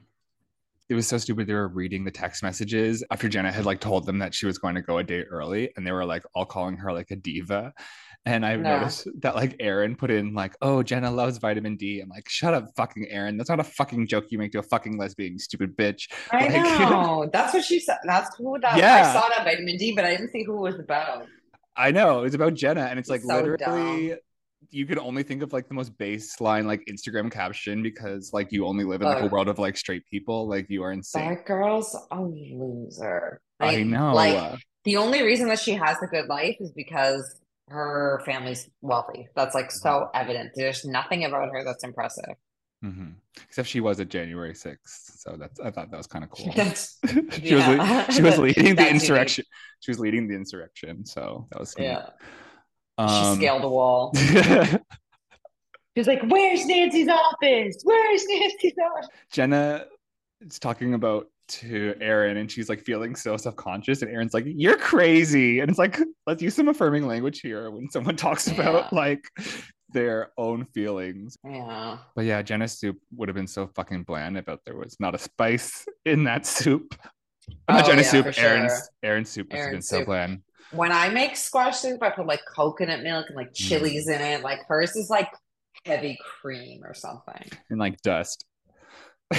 [0.91, 1.47] It was so stupid.
[1.47, 4.59] They were reading the text messages after Jenna had like told them that she was
[4.59, 7.17] going to go a day early, and they were like all calling her like a
[7.17, 7.73] diva.
[8.27, 8.79] And I No.
[8.79, 12.53] noticed that like Erin put in like, "Oh, Jenna loves vitamin D." I'm like, "Shut
[12.53, 13.39] up, fucking Erin.
[13.39, 16.53] That's not a fucking joke you make to a fucking lesbian, stupid bitch." I Like-
[16.91, 17.31] know.
[17.33, 17.97] That's what she said.
[18.05, 18.97] That's who that Yeah.
[19.09, 21.27] I saw that vitamin D, but I didn't see who it was about.
[21.77, 24.17] I know it's about Jenna, and it's like So literally.
[24.71, 28.67] You could only think of like the most baseline like Instagram caption because like you
[28.67, 30.47] only live in like a world of like straight people.
[30.49, 31.31] Like you are insane.
[31.31, 33.41] That girl's a loser.
[33.61, 34.13] I know.
[34.13, 37.41] Like the only reason that she has a good life is because
[37.71, 39.29] her family's wealthy.
[39.37, 39.79] That's like Mm-hmm.
[39.89, 40.53] so evident.
[40.55, 42.35] There's nothing about her that's impressive.
[42.83, 43.11] hmm
[43.49, 44.79] Except she was at January 6th.
[45.19, 46.53] So that's I thought that was kind of cool.
[46.55, 48.05] She was Yeah.
[48.07, 49.03] le- she was leading the That's unique.
[49.03, 49.45] insurrection.
[49.81, 51.05] She was leading the insurrection.
[51.07, 51.85] So that was neat.
[51.87, 52.11] yeah.
[52.99, 54.13] Um, she scaled a wall.
[55.97, 57.77] She's like, "Where's Nancy's office?
[57.85, 59.87] Where's Nancy's office?" Jenna
[60.41, 64.77] is talking about to Erin and she's like feeling so self-conscious and Erin's like you're
[64.79, 69.23] crazy and it's like let's use some affirming language here when someone talks about like
[69.95, 71.99] their own feelings Yeah.
[72.15, 75.19] but yeah Jenna's soup would have been so fucking bland if there was not a
[75.19, 76.95] spice in that soup
[77.69, 78.45] not Oh, Jenna's yeah, soup for sure.
[78.49, 80.43] Erin's Erin's soup must have been Erin's so bland
[80.73, 84.17] When I make squash soup, I put like coconut milk and like chilies Mm.
[84.17, 84.43] in it.
[84.43, 85.31] Like hers is like
[85.87, 87.49] heavy cream or something.
[87.71, 88.45] and like dust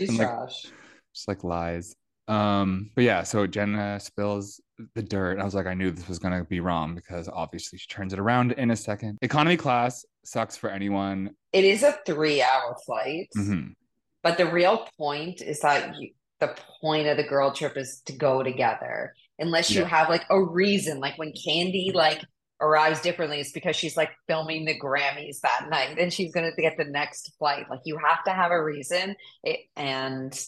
[0.00, 0.66] And, like, trash.
[1.14, 1.94] just like lies.
[2.28, 4.60] Um, but yeah, so Jenna spills
[4.94, 5.38] the dirt.
[5.38, 8.18] I was like, I knew this was gonna be wrong because obviously she turns it
[8.18, 9.18] around in a second.
[9.22, 11.30] Economy class sucks for anyone.
[11.52, 13.74] It is a three-hour flight, Mhm.
[14.22, 18.12] but the real point is that you, the point of the girl trip is to
[18.12, 19.14] go together.
[19.38, 19.88] Unless you Yeah.
[19.88, 22.22] have like a reason, like when Candy like
[22.60, 26.76] arrives differently, is because she's like filming the Grammys that night and she's gonna get
[26.76, 27.66] the next flight.
[27.70, 29.14] Like you have to have a reason.
[29.42, 30.38] It, and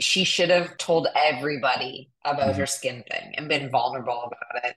[0.00, 2.58] she should have told everybody about Mhm.
[2.58, 4.76] her skin thing and been vulnerable about it.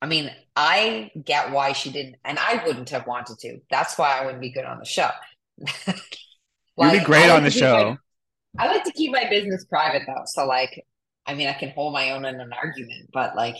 [0.00, 3.58] I mean, I get why she didn't, and I wouldn't have wanted to.
[3.70, 5.10] That's why I wouldn't be good on the show.
[6.78, 7.98] You'd be great on the to keep my- show.
[8.58, 10.22] I like to keep my business private though.
[10.26, 10.84] So like,
[11.26, 13.56] I mean, I can hold my own in an argument, but like,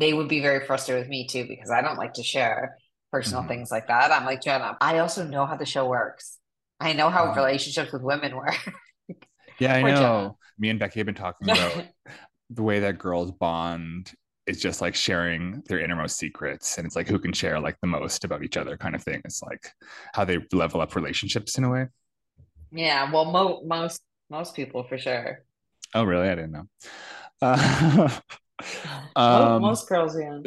[0.00, 2.78] they would be very frustrated with me too because I don't like to share
[3.12, 3.48] personal Mhm.
[3.48, 4.12] things like that.
[4.12, 4.76] I'm like Jenna.
[4.80, 6.38] I also know how the show works.
[6.80, 7.36] I know how Mhm.
[7.36, 8.56] relationships with women work.
[9.58, 10.32] Yeah, I Poor Jenna.
[10.32, 10.38] know.
[10.58, 11.86] Me and Becky have been talking about
[12.50, 14.12] the way that girls bond
[14.46, 17.86] is just like sharing their innermost secrets and it's like who can share like the
[17.88, 19.20] most about each other kind of thing.
[19.24, 19.70] It's like
[20.14, 21.88] how they level up relationships in a way.
[22.72, 25.44] yeah, well, mo- most most people for sure.
[25.94, 26.28] Oh, really?
[26.28, 26.68] I didn't know.
[27.42, 28.20] Uh,
[29.16, 30.38] Um, most girls, yeah.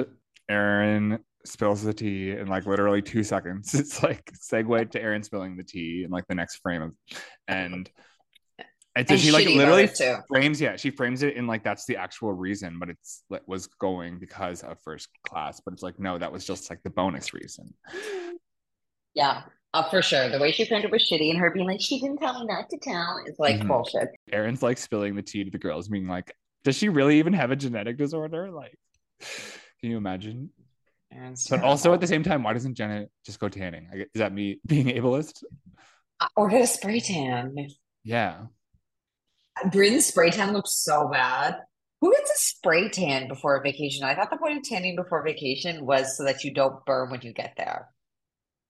[0.49, 3.73] Erin spills the tea in like literally two seconds.
[3.79, 6.91] It's like segue to Erin spilling the tea in like the next frame of,
[7.47, 7.89] and
[8.95, 9.89] and so And she like literally
[10.29, 13.67] frames yeah she frames it in like that's the actual reason, but it's like was
[13.67, 17.33] going because of first class, but it's like no that was just like the bonus
[17.33, 17.73] reason.
[19.15, 19.43] Yeah,
[19.73, 20.29] uh, for sure.
[20.29, 22.45] The way she framed it was shitty, and her being like, "She didn't tell me
[22.47, 23.67] not to tell," is like Mhm.
[23.67, 24.09] bullshit.
[24.31, 27.51] Erin's like spilling the tea to the girls, being like, does she really even have
[27.51, 28.51] a genetic disorder?
[28.51, 28.77] Like,
[29.81, 30.49] can you imagine?
[31.49, 33.87] But also at the same time, why doesn't Jenna just go tanning?
[33.93, 35.43] Is that me being ableist?
[36.19, 37.55] Uh, or get a spray tan.
[38.03, 38.45] Yeah.
[39.71, 41.57] Brynn's spray tan looks so bad.
[42.01, 44.03] Who gets a spray tan before a vacation?
[44.03, 47.21] I thought the point of tanning before vacation was so that you don't burn when
[47.21, 47.89] you get there.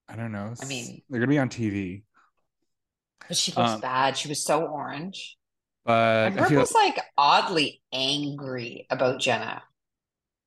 [0.09, 0.53] I don't know.
[0.61, 2.03] I mean- they're gonna be on TV,
[3.27, 4.17] But she looks Um, bad.
[4.17, 5.37] She was so orange.
[5.85, 9.63] But And I her feel was like oddly angry about Jenna.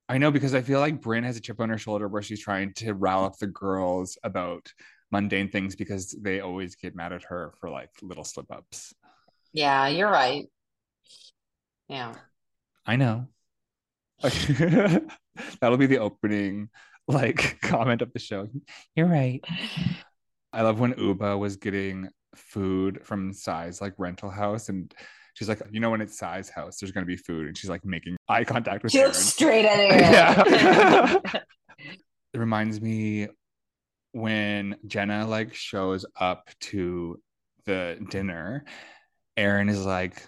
[0.09, 2.41] I know because I feel like Brynn has a chip on her shoulder where she's
[2.41, 4.73] trying to rile up the girls about
[5.11, 8.95] mundane things because they always get mad at her for like little slip ups.
[9.53, 10.47] Yeah, you're right.
[11.89, 12.15] Yeah.
[12.85, 13.27] I know.
[14.23, 16.71] That'll be the opening
[17.09, 18.49] like comment of the show.
[18.95, 19.45] You're right.
[20.53, 24.93] I love when Ubah was getting food from Sai's like rental house and
[25.37, 27.85] she's like, you know, when it's Sai's house, there's gonna be food, and she's like
[27.85, 29.09] making eye contact with She Erin.
[29.11, 30.13] looks straight at Erin.
[31.33, 31.41] Yeah.
[32.35, 33.29] It reminds me
[34.13, 37.19] when Jenna like shows up to
[37.65, 38.65] the dinner,
[39.39, 40.23] Erin is like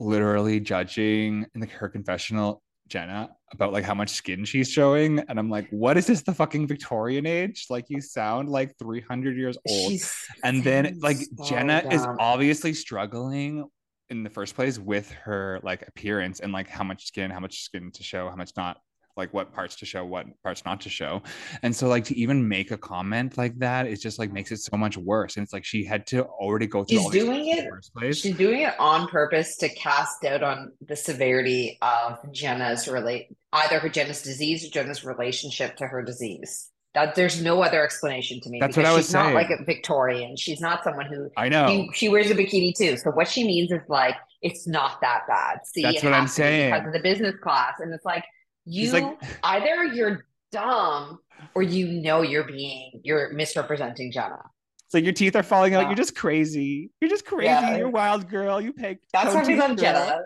[0.00, 5.20] literally judging in like her confessional Jenna about like how much skin she's showing.
[5.28, 7.66] And I'm like, what is this, the fucking Victorian age?
[7.70, 9.92] Like, you sound like 300 years old.
[9.92, 13.64] She's and then, like, Jenna is obviously struggling
[14.10, 17.60] in the first place with her like appearance and like how much skin, how much
[17.62, 18.78] skin to show, how much not,
[19.16, 21.22] like what parts to show, what parts not to show.
[21.62, 24.56] And so, like, to even make a comment like that, it just like makes it
[24.56, 25.36] so much worse.
[25.36, 27.94] And it's like she had to already go through She's all doing it- the first
[27.94, 28.16] place.
[28.18, 33.78] She's doing it on purpose to cast doubt on the severity of Jenna's relate either
[33.78, 36.70] her Jenna's disease or Jenna's relationship to her disease.
[36.94, 38.60] That there's no other explanation to me.
[38.60, 40.36] That's what because I was she's not like a Victorian.
[40.36, 41.66] She's not someone who I know.
[41.66, 42.96] she, she wears a bikini too.
[42.96, 45.66] So what she means is like it's not that bad.
[45.66, 46.72] See, That's what I'm has to be saying.
[46.72, 48.24] because of the business class, and it's like
[48.64, 51.18] you like- either you're dumb
[51.54, 54.42] or you know you're being you're misrepresenting Jenna.
[54.88, 55.86] So your teeth are falling out.
[55.86, 56.92] You're just crazy.
[57.00, 57.46] You're just crazy.
[57.46, 57.76] Yeah.
[57.76, 58.60] You're a wild girl.
[58.60, 58.98] You peg.
[59.12, 59.76] That's why we love.
[59.76, 60.20] Jenna.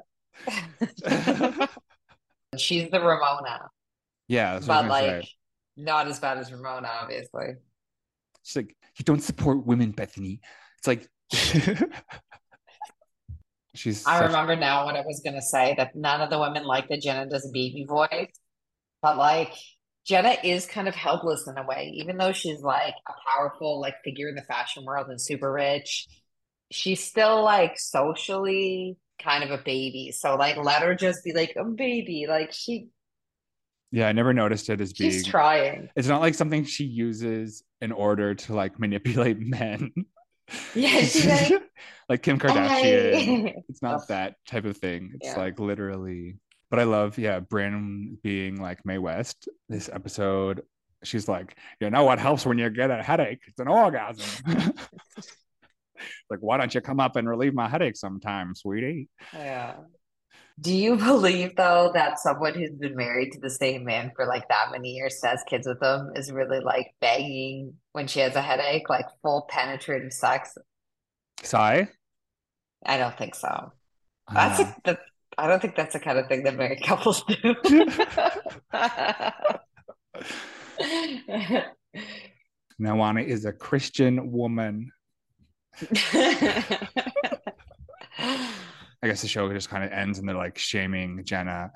[2.57, 3.71] She's the Ramona,
[4.29, 5.29] yeah, that's what but like say.
[5.79, 7.55] Not as bad as Ramona, obviously.
[8.43, 10.41] She's like, you don't support women, Bethany.
[10.79, 11.09] It's like
[13.75, 14.07] she's.
[14.07, 17.01] I remember now what I was gonna say that none of the women like that
[17.01, 18.33] Jenna does a baby voice,
[19.01, 19.53] but like
[20.05, 23.95] Jenna is kind of helpless in a way, even though she's like a powerful like
[24.05, 26.07] figure in the fashion world and super rich.
[26.71, 30.13] She's still like socially kind of a baby.
[30.13, 32.27] So like let her just be like a baby.
[32.29, 32.89] Like she
[33.91, 35.11] Yeah, I never noticed it as being.
[35.11, 35.89] she's trying.
[35.97, 39.93] it's not like something she uses in order to like manipulate men.
[40.75, 41.63] Yeah, she's like,
[42.09, 43.55] like Kim Kardashian.
[43.69, 45.13] It's not that type of thing.
[45.21, 45.39] It's Yeah.
[45.39, 46.37] like literally.
[46.71, 49.49] But I love, yeah, Brandon being like Mae West.
[49.71, 50.63] This episode,
[51.03, 53.41] she's like, you know what helps when you get a headache?
[53.47, 54.45] It's an orgasm.
[56.31, 59.09] like, why don't you come up and relieve my headache sometime, sweetie?
[59.33, 59.77] Yeah.
[60.61, 64.49] Do you believe though that someone who's been married to the same man for like
[64.49, 68.43] that many years, has kids with them, is really like begging when she has a
[68.43, 70.57] headache, like full penetrative sex?
[71.43, 71.89] Sorry?
[72.85, 73.73] I don't think so.
[74.29, 74.65] I That's uh.
[74.65, 75.01] a, that,
[75.37, 77.37] I don't think that's the kind of thing that married couples do.
[82.81, 84.91] Nywani is a Christian woman.
[89.03, 91.71] I guess the show just kind of ends and they're like shaming Jenna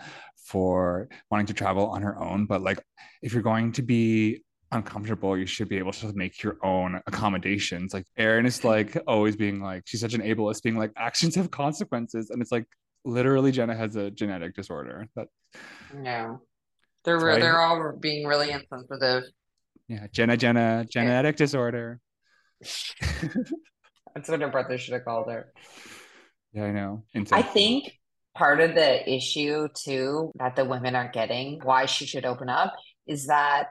[0.45, 2.47] for wanting to travel on her own.
[2.47, 2.83] But like,
[3.23, 4.43] if you're going to be
[4.73, 7.95] uncomfortable, you should be able to make your own accommodations.
[7.95, 11.51] Like, Erin is like always being like, she's such an ableist, being like, actions have
[11.51, 12.31] consequences.
[12.31, 12.67] And it's like,
[13.05, 15.07] literally, Jenna has a genetic disorder.
[15.17, 15.29] That,
[15.95, 16.41] No.
[17.05, 19.25] They're they're all being really insensitive.
[19.89, 22.01] yeah, Jenna, Jenna, genetic disorder.
[22.61, 25.53] That's what her brother should have called her.
[26.53, 27.05] Yeah, I know.
[27.33, 27.93] I think
[28.37, 32.75] part of the issue too that the women are getting, why she should open up,
[33.07, 33.69] is that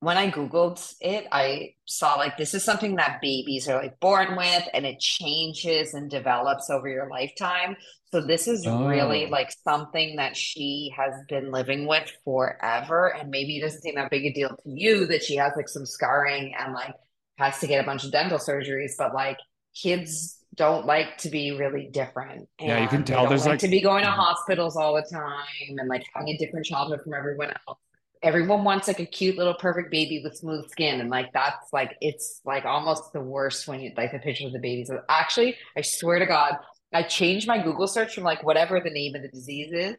[0.00, 4.36] when I Googled it, I saw like this is something that babies are like born
[4.36, 7.76] with and it changes and develops over your lifetime.
[8.10, 9.30] So this is really Oh.
[9.30, 13.14] like something that she has been living with forever.
[13.14, 15.68] And maybe it doesn't seem that big a deal to you that she has like
[15.68, 16.94] some scarring and like
[17.38, 19.38] has to get a bunch of dental surgeries, but like
[19.74, 22.48] kids don't like to be really different.
[22.60, 24.14] Yeah, you can tell there's, like like- to be going to Mhm.
[24.14, 27.78] hospitals all the time and like having a different childhood from everyone else.
[28.22, 31.96] Everyone wants like a cute little perfect baby with smooth skin, and like that's like
[32.00, 34.88] it's like almost the worst when you like the pictures of the babies.
[34.88, 36.56] So actually, I swear to God,
[36.92, 39.96] I changed my Google search from like whatever the name of the disease is.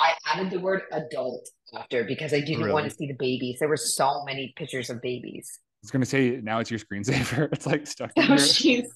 [0.00, 1.48] I added the word adult
[1.78, 3.58] after because I didn't want to see the babies.
[3.60, 5.48] There were so many pictures of babies.
[5.62, 7.48] I was gonna say now it's your screensaver.
[7.52, 8.86] It's like stuck Oh, jeez.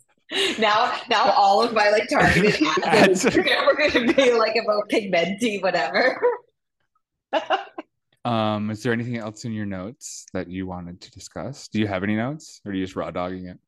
[0.59, 5.63] Now, now all of my like targeted ads are going to be like about pigmenti,
[5.63, 6.21] whatever.
[8.25, 11.69] Um, is there anything else in your notes that you wanted to discuss?
[11.69, 13.59] Do you have any notes, or are you just raw dogging it?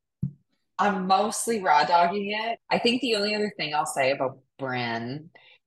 [0.78, 2.58] I'm mostly raw dogging it.
[2.70, 5.26] I think the only other thing I'll say about Brynn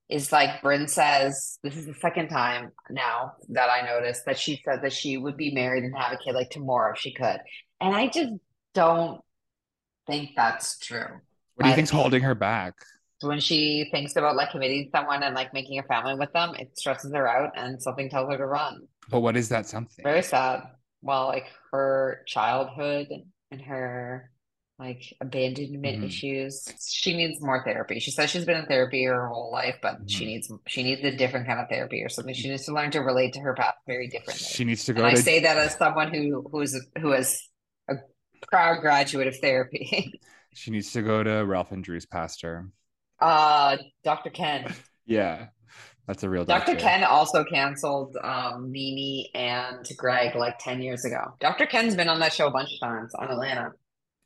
[0.10, 4.60] is like Brynn says, this is the second time now that I noticed that she
[4.66, 7.40] said that she would be married and have a kid like tomorrow if she could.
[7.80, 8.34] And I just
[8.74, 9.22] don't
[10.10, 11.06] think that's true.
[11.56, 12.74] What do you think's holding her back?
[13.22, 16.78] When she thinks about like committing someone and like making a family with them, it
[16.78, 18.88] stresses her out and something tells her to run.
[19.10, 20.04] But what is that something?
[20.04, 20.62] Very sad.
[21.02, 23.08] Well, like her childhood
[23.52, 24.32] and her
[24.78, 26.06] like abandonment Mhm.
[26.06, 26.66] issues.
[26.88, 28.00] She needs more therapy.
[28.00, 30.28] She says she's been in therapy her whole life, but she Mhm.
[30.28, 32.34] needs she needs a different kind of therapy or something.
[32.34, 34.46] She needs to learn to relate to her past very differently.
[34.48, 37.59] She needs to and go I say that as someone who who's who is a
[38.48, 40.20] proud graduate of therapy.
[40.52, 42.70] She needs to go to Ralph and Drew's pastor.
[43.22, 44.32] Uh, Dr.
[44.32, 44.74] Ken.
[45.06, 45.48] Yeah,
[46.08, 46.74] that's a real Dr.
[46.74, 46.76] doctor.
[46.76, 51.36] Ken also canceled um, Mimi and Greg like 10 years ago.
[51.40, 51.68] Dr.
[51.68, 53.72] Ken's been on that show a bunch of times on Atlanta.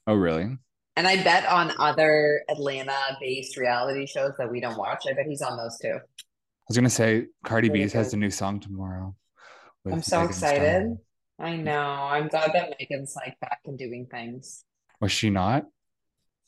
[0.08, 0.58] Oh, really?
[0.96, 5.04] And I bet on other Atlanta based reality shows that we don't watch.
[5.10, 5.96] I bet he's on those too.
[5.96, 9.16] I was gonna say Cardi Really B has a new song tomorrow.
[9.86, 10.98] I'm so Megan excited.
[11.44, 11.82] I know.
[11.82, 14.64] I'm glad that Megan's like back and doing things.
[15.02, 15.66] Was she not?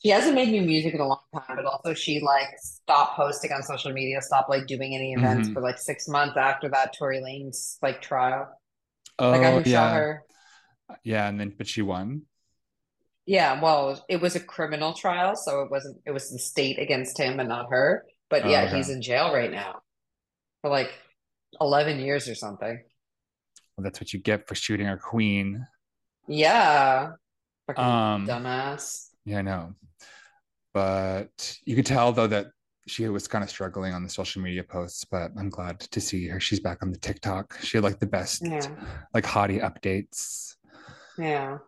[0.02, 3.52] She hasn't made new music in a long time, but also she like stopped posting
[3.52, 5.54] on social media, stopped like doing any events Mhm.
[5.54, 8.48] for like six months after that Tory Lanez like trial.
[9.18, 10.22] Oh, The guy who yeah, her.
[11.02, 12.22] yeah, and then but she won.
[13.24, 17.18] Yeah, well, it was a criminal trial, so it wasn't it was the state against
[17.18, 18.06] him and not her.
[18.30, 18.76] But Oh, yeah, okay.
[18.76, 19.82] he's in jail right now
[20.62, 20.90] for like
[21.60, 22.82] 11 years or something.
[23.76, 25.66] Well, that's what you get for shooting our queen.
[26.26, 27.12] Yeah.
[27.66, 29.10] Fucking Um, dumbass.
[29.24, 29.74] Yeah, I know.
[30.72, 32.46] But you could tell though that
[32.86, 36.28] she was kind of struggling on the social media posts, but I'm glad to see
[36.28, 36.38] her.
[36.40, 37.58] She's back on the TikTok.
[37.60, 38.60] She had like the best Yeah.
[39.12, 40.54] like hottie updates.
[41.18, 41.58] Yeah.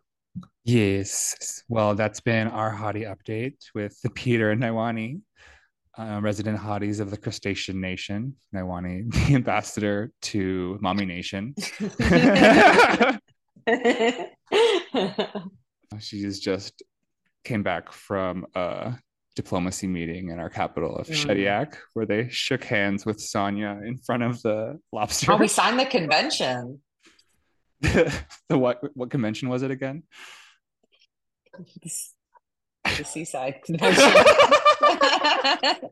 [0.65, 1.63] Yes.
[1.69, 5.21] Well, that's been our hottie update with the Peter and Nywani,
[5.99, 8.34] uh, resident hotties of the crustacean nation.
[8.55, 11.55] Nywani, the ambassador to Mommy Nation.
[15.99, 16.82] she just
[17.44, 18.94] came back from a
[19.34, 21.26] diplomacy meeting in our capital of Mm.
[21.26, 25.32] Shediac, where they shook hands with Sanya in front of the lobster.
[25.32, 26.80] Oh, we signed the convention.
[27.80, 28.12] the
[28.49, 30.03] what what convention was it again?
[32.97, 34.12] The seaside convention.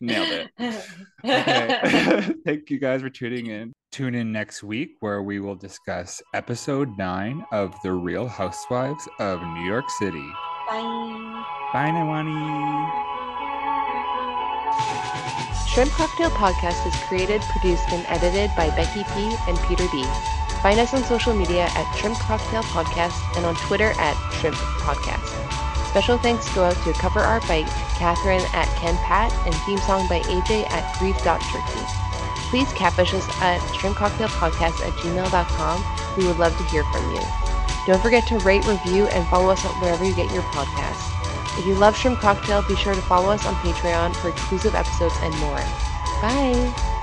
[0.00, 0.50] Nailed it.
[1.24, 2.34] Okay.
[2.44, 3.72] Thank you guys for tuning in.
[3.90, 9.40] Tune in next week where we will discuss episode nine of The Real Housewives of
[9.40, 10.28] New York City.
[10.68, 11.44] Bye.
[11.72, 13.14] Bye, Nywani.
[15.72, 19.34] Shrimp Cocktail Podcast is created, produced, and edited by Becky P.
[19.48, 20.04] and Peter B.
[20.60, 25.63] Find us on social media at Shrimp Cocktail Podcast and on Twitter at Shrimp Podcast.
[25.94, 27.62] Special thanks go out to Cover Art by
[27.94, 31.86] Catherine at Ken Pat and theme song by AJ at Grief.Turkey.
[32.50, 35.84] Please catfish us at shrimpcocktailpodcast at gmail.com.
[36.18, 37.20] We would love to hear from you.
[37.86, 41.60] Don't forget to rate, review, and follow us wherever you get your podcasts.
[41.60, 45.14] If you love Shrimp Cocktail, be sure to follow us on Patreon for exclusive episodes
[45.22, 45.62] and more.
[46.20, 46.93] Bye!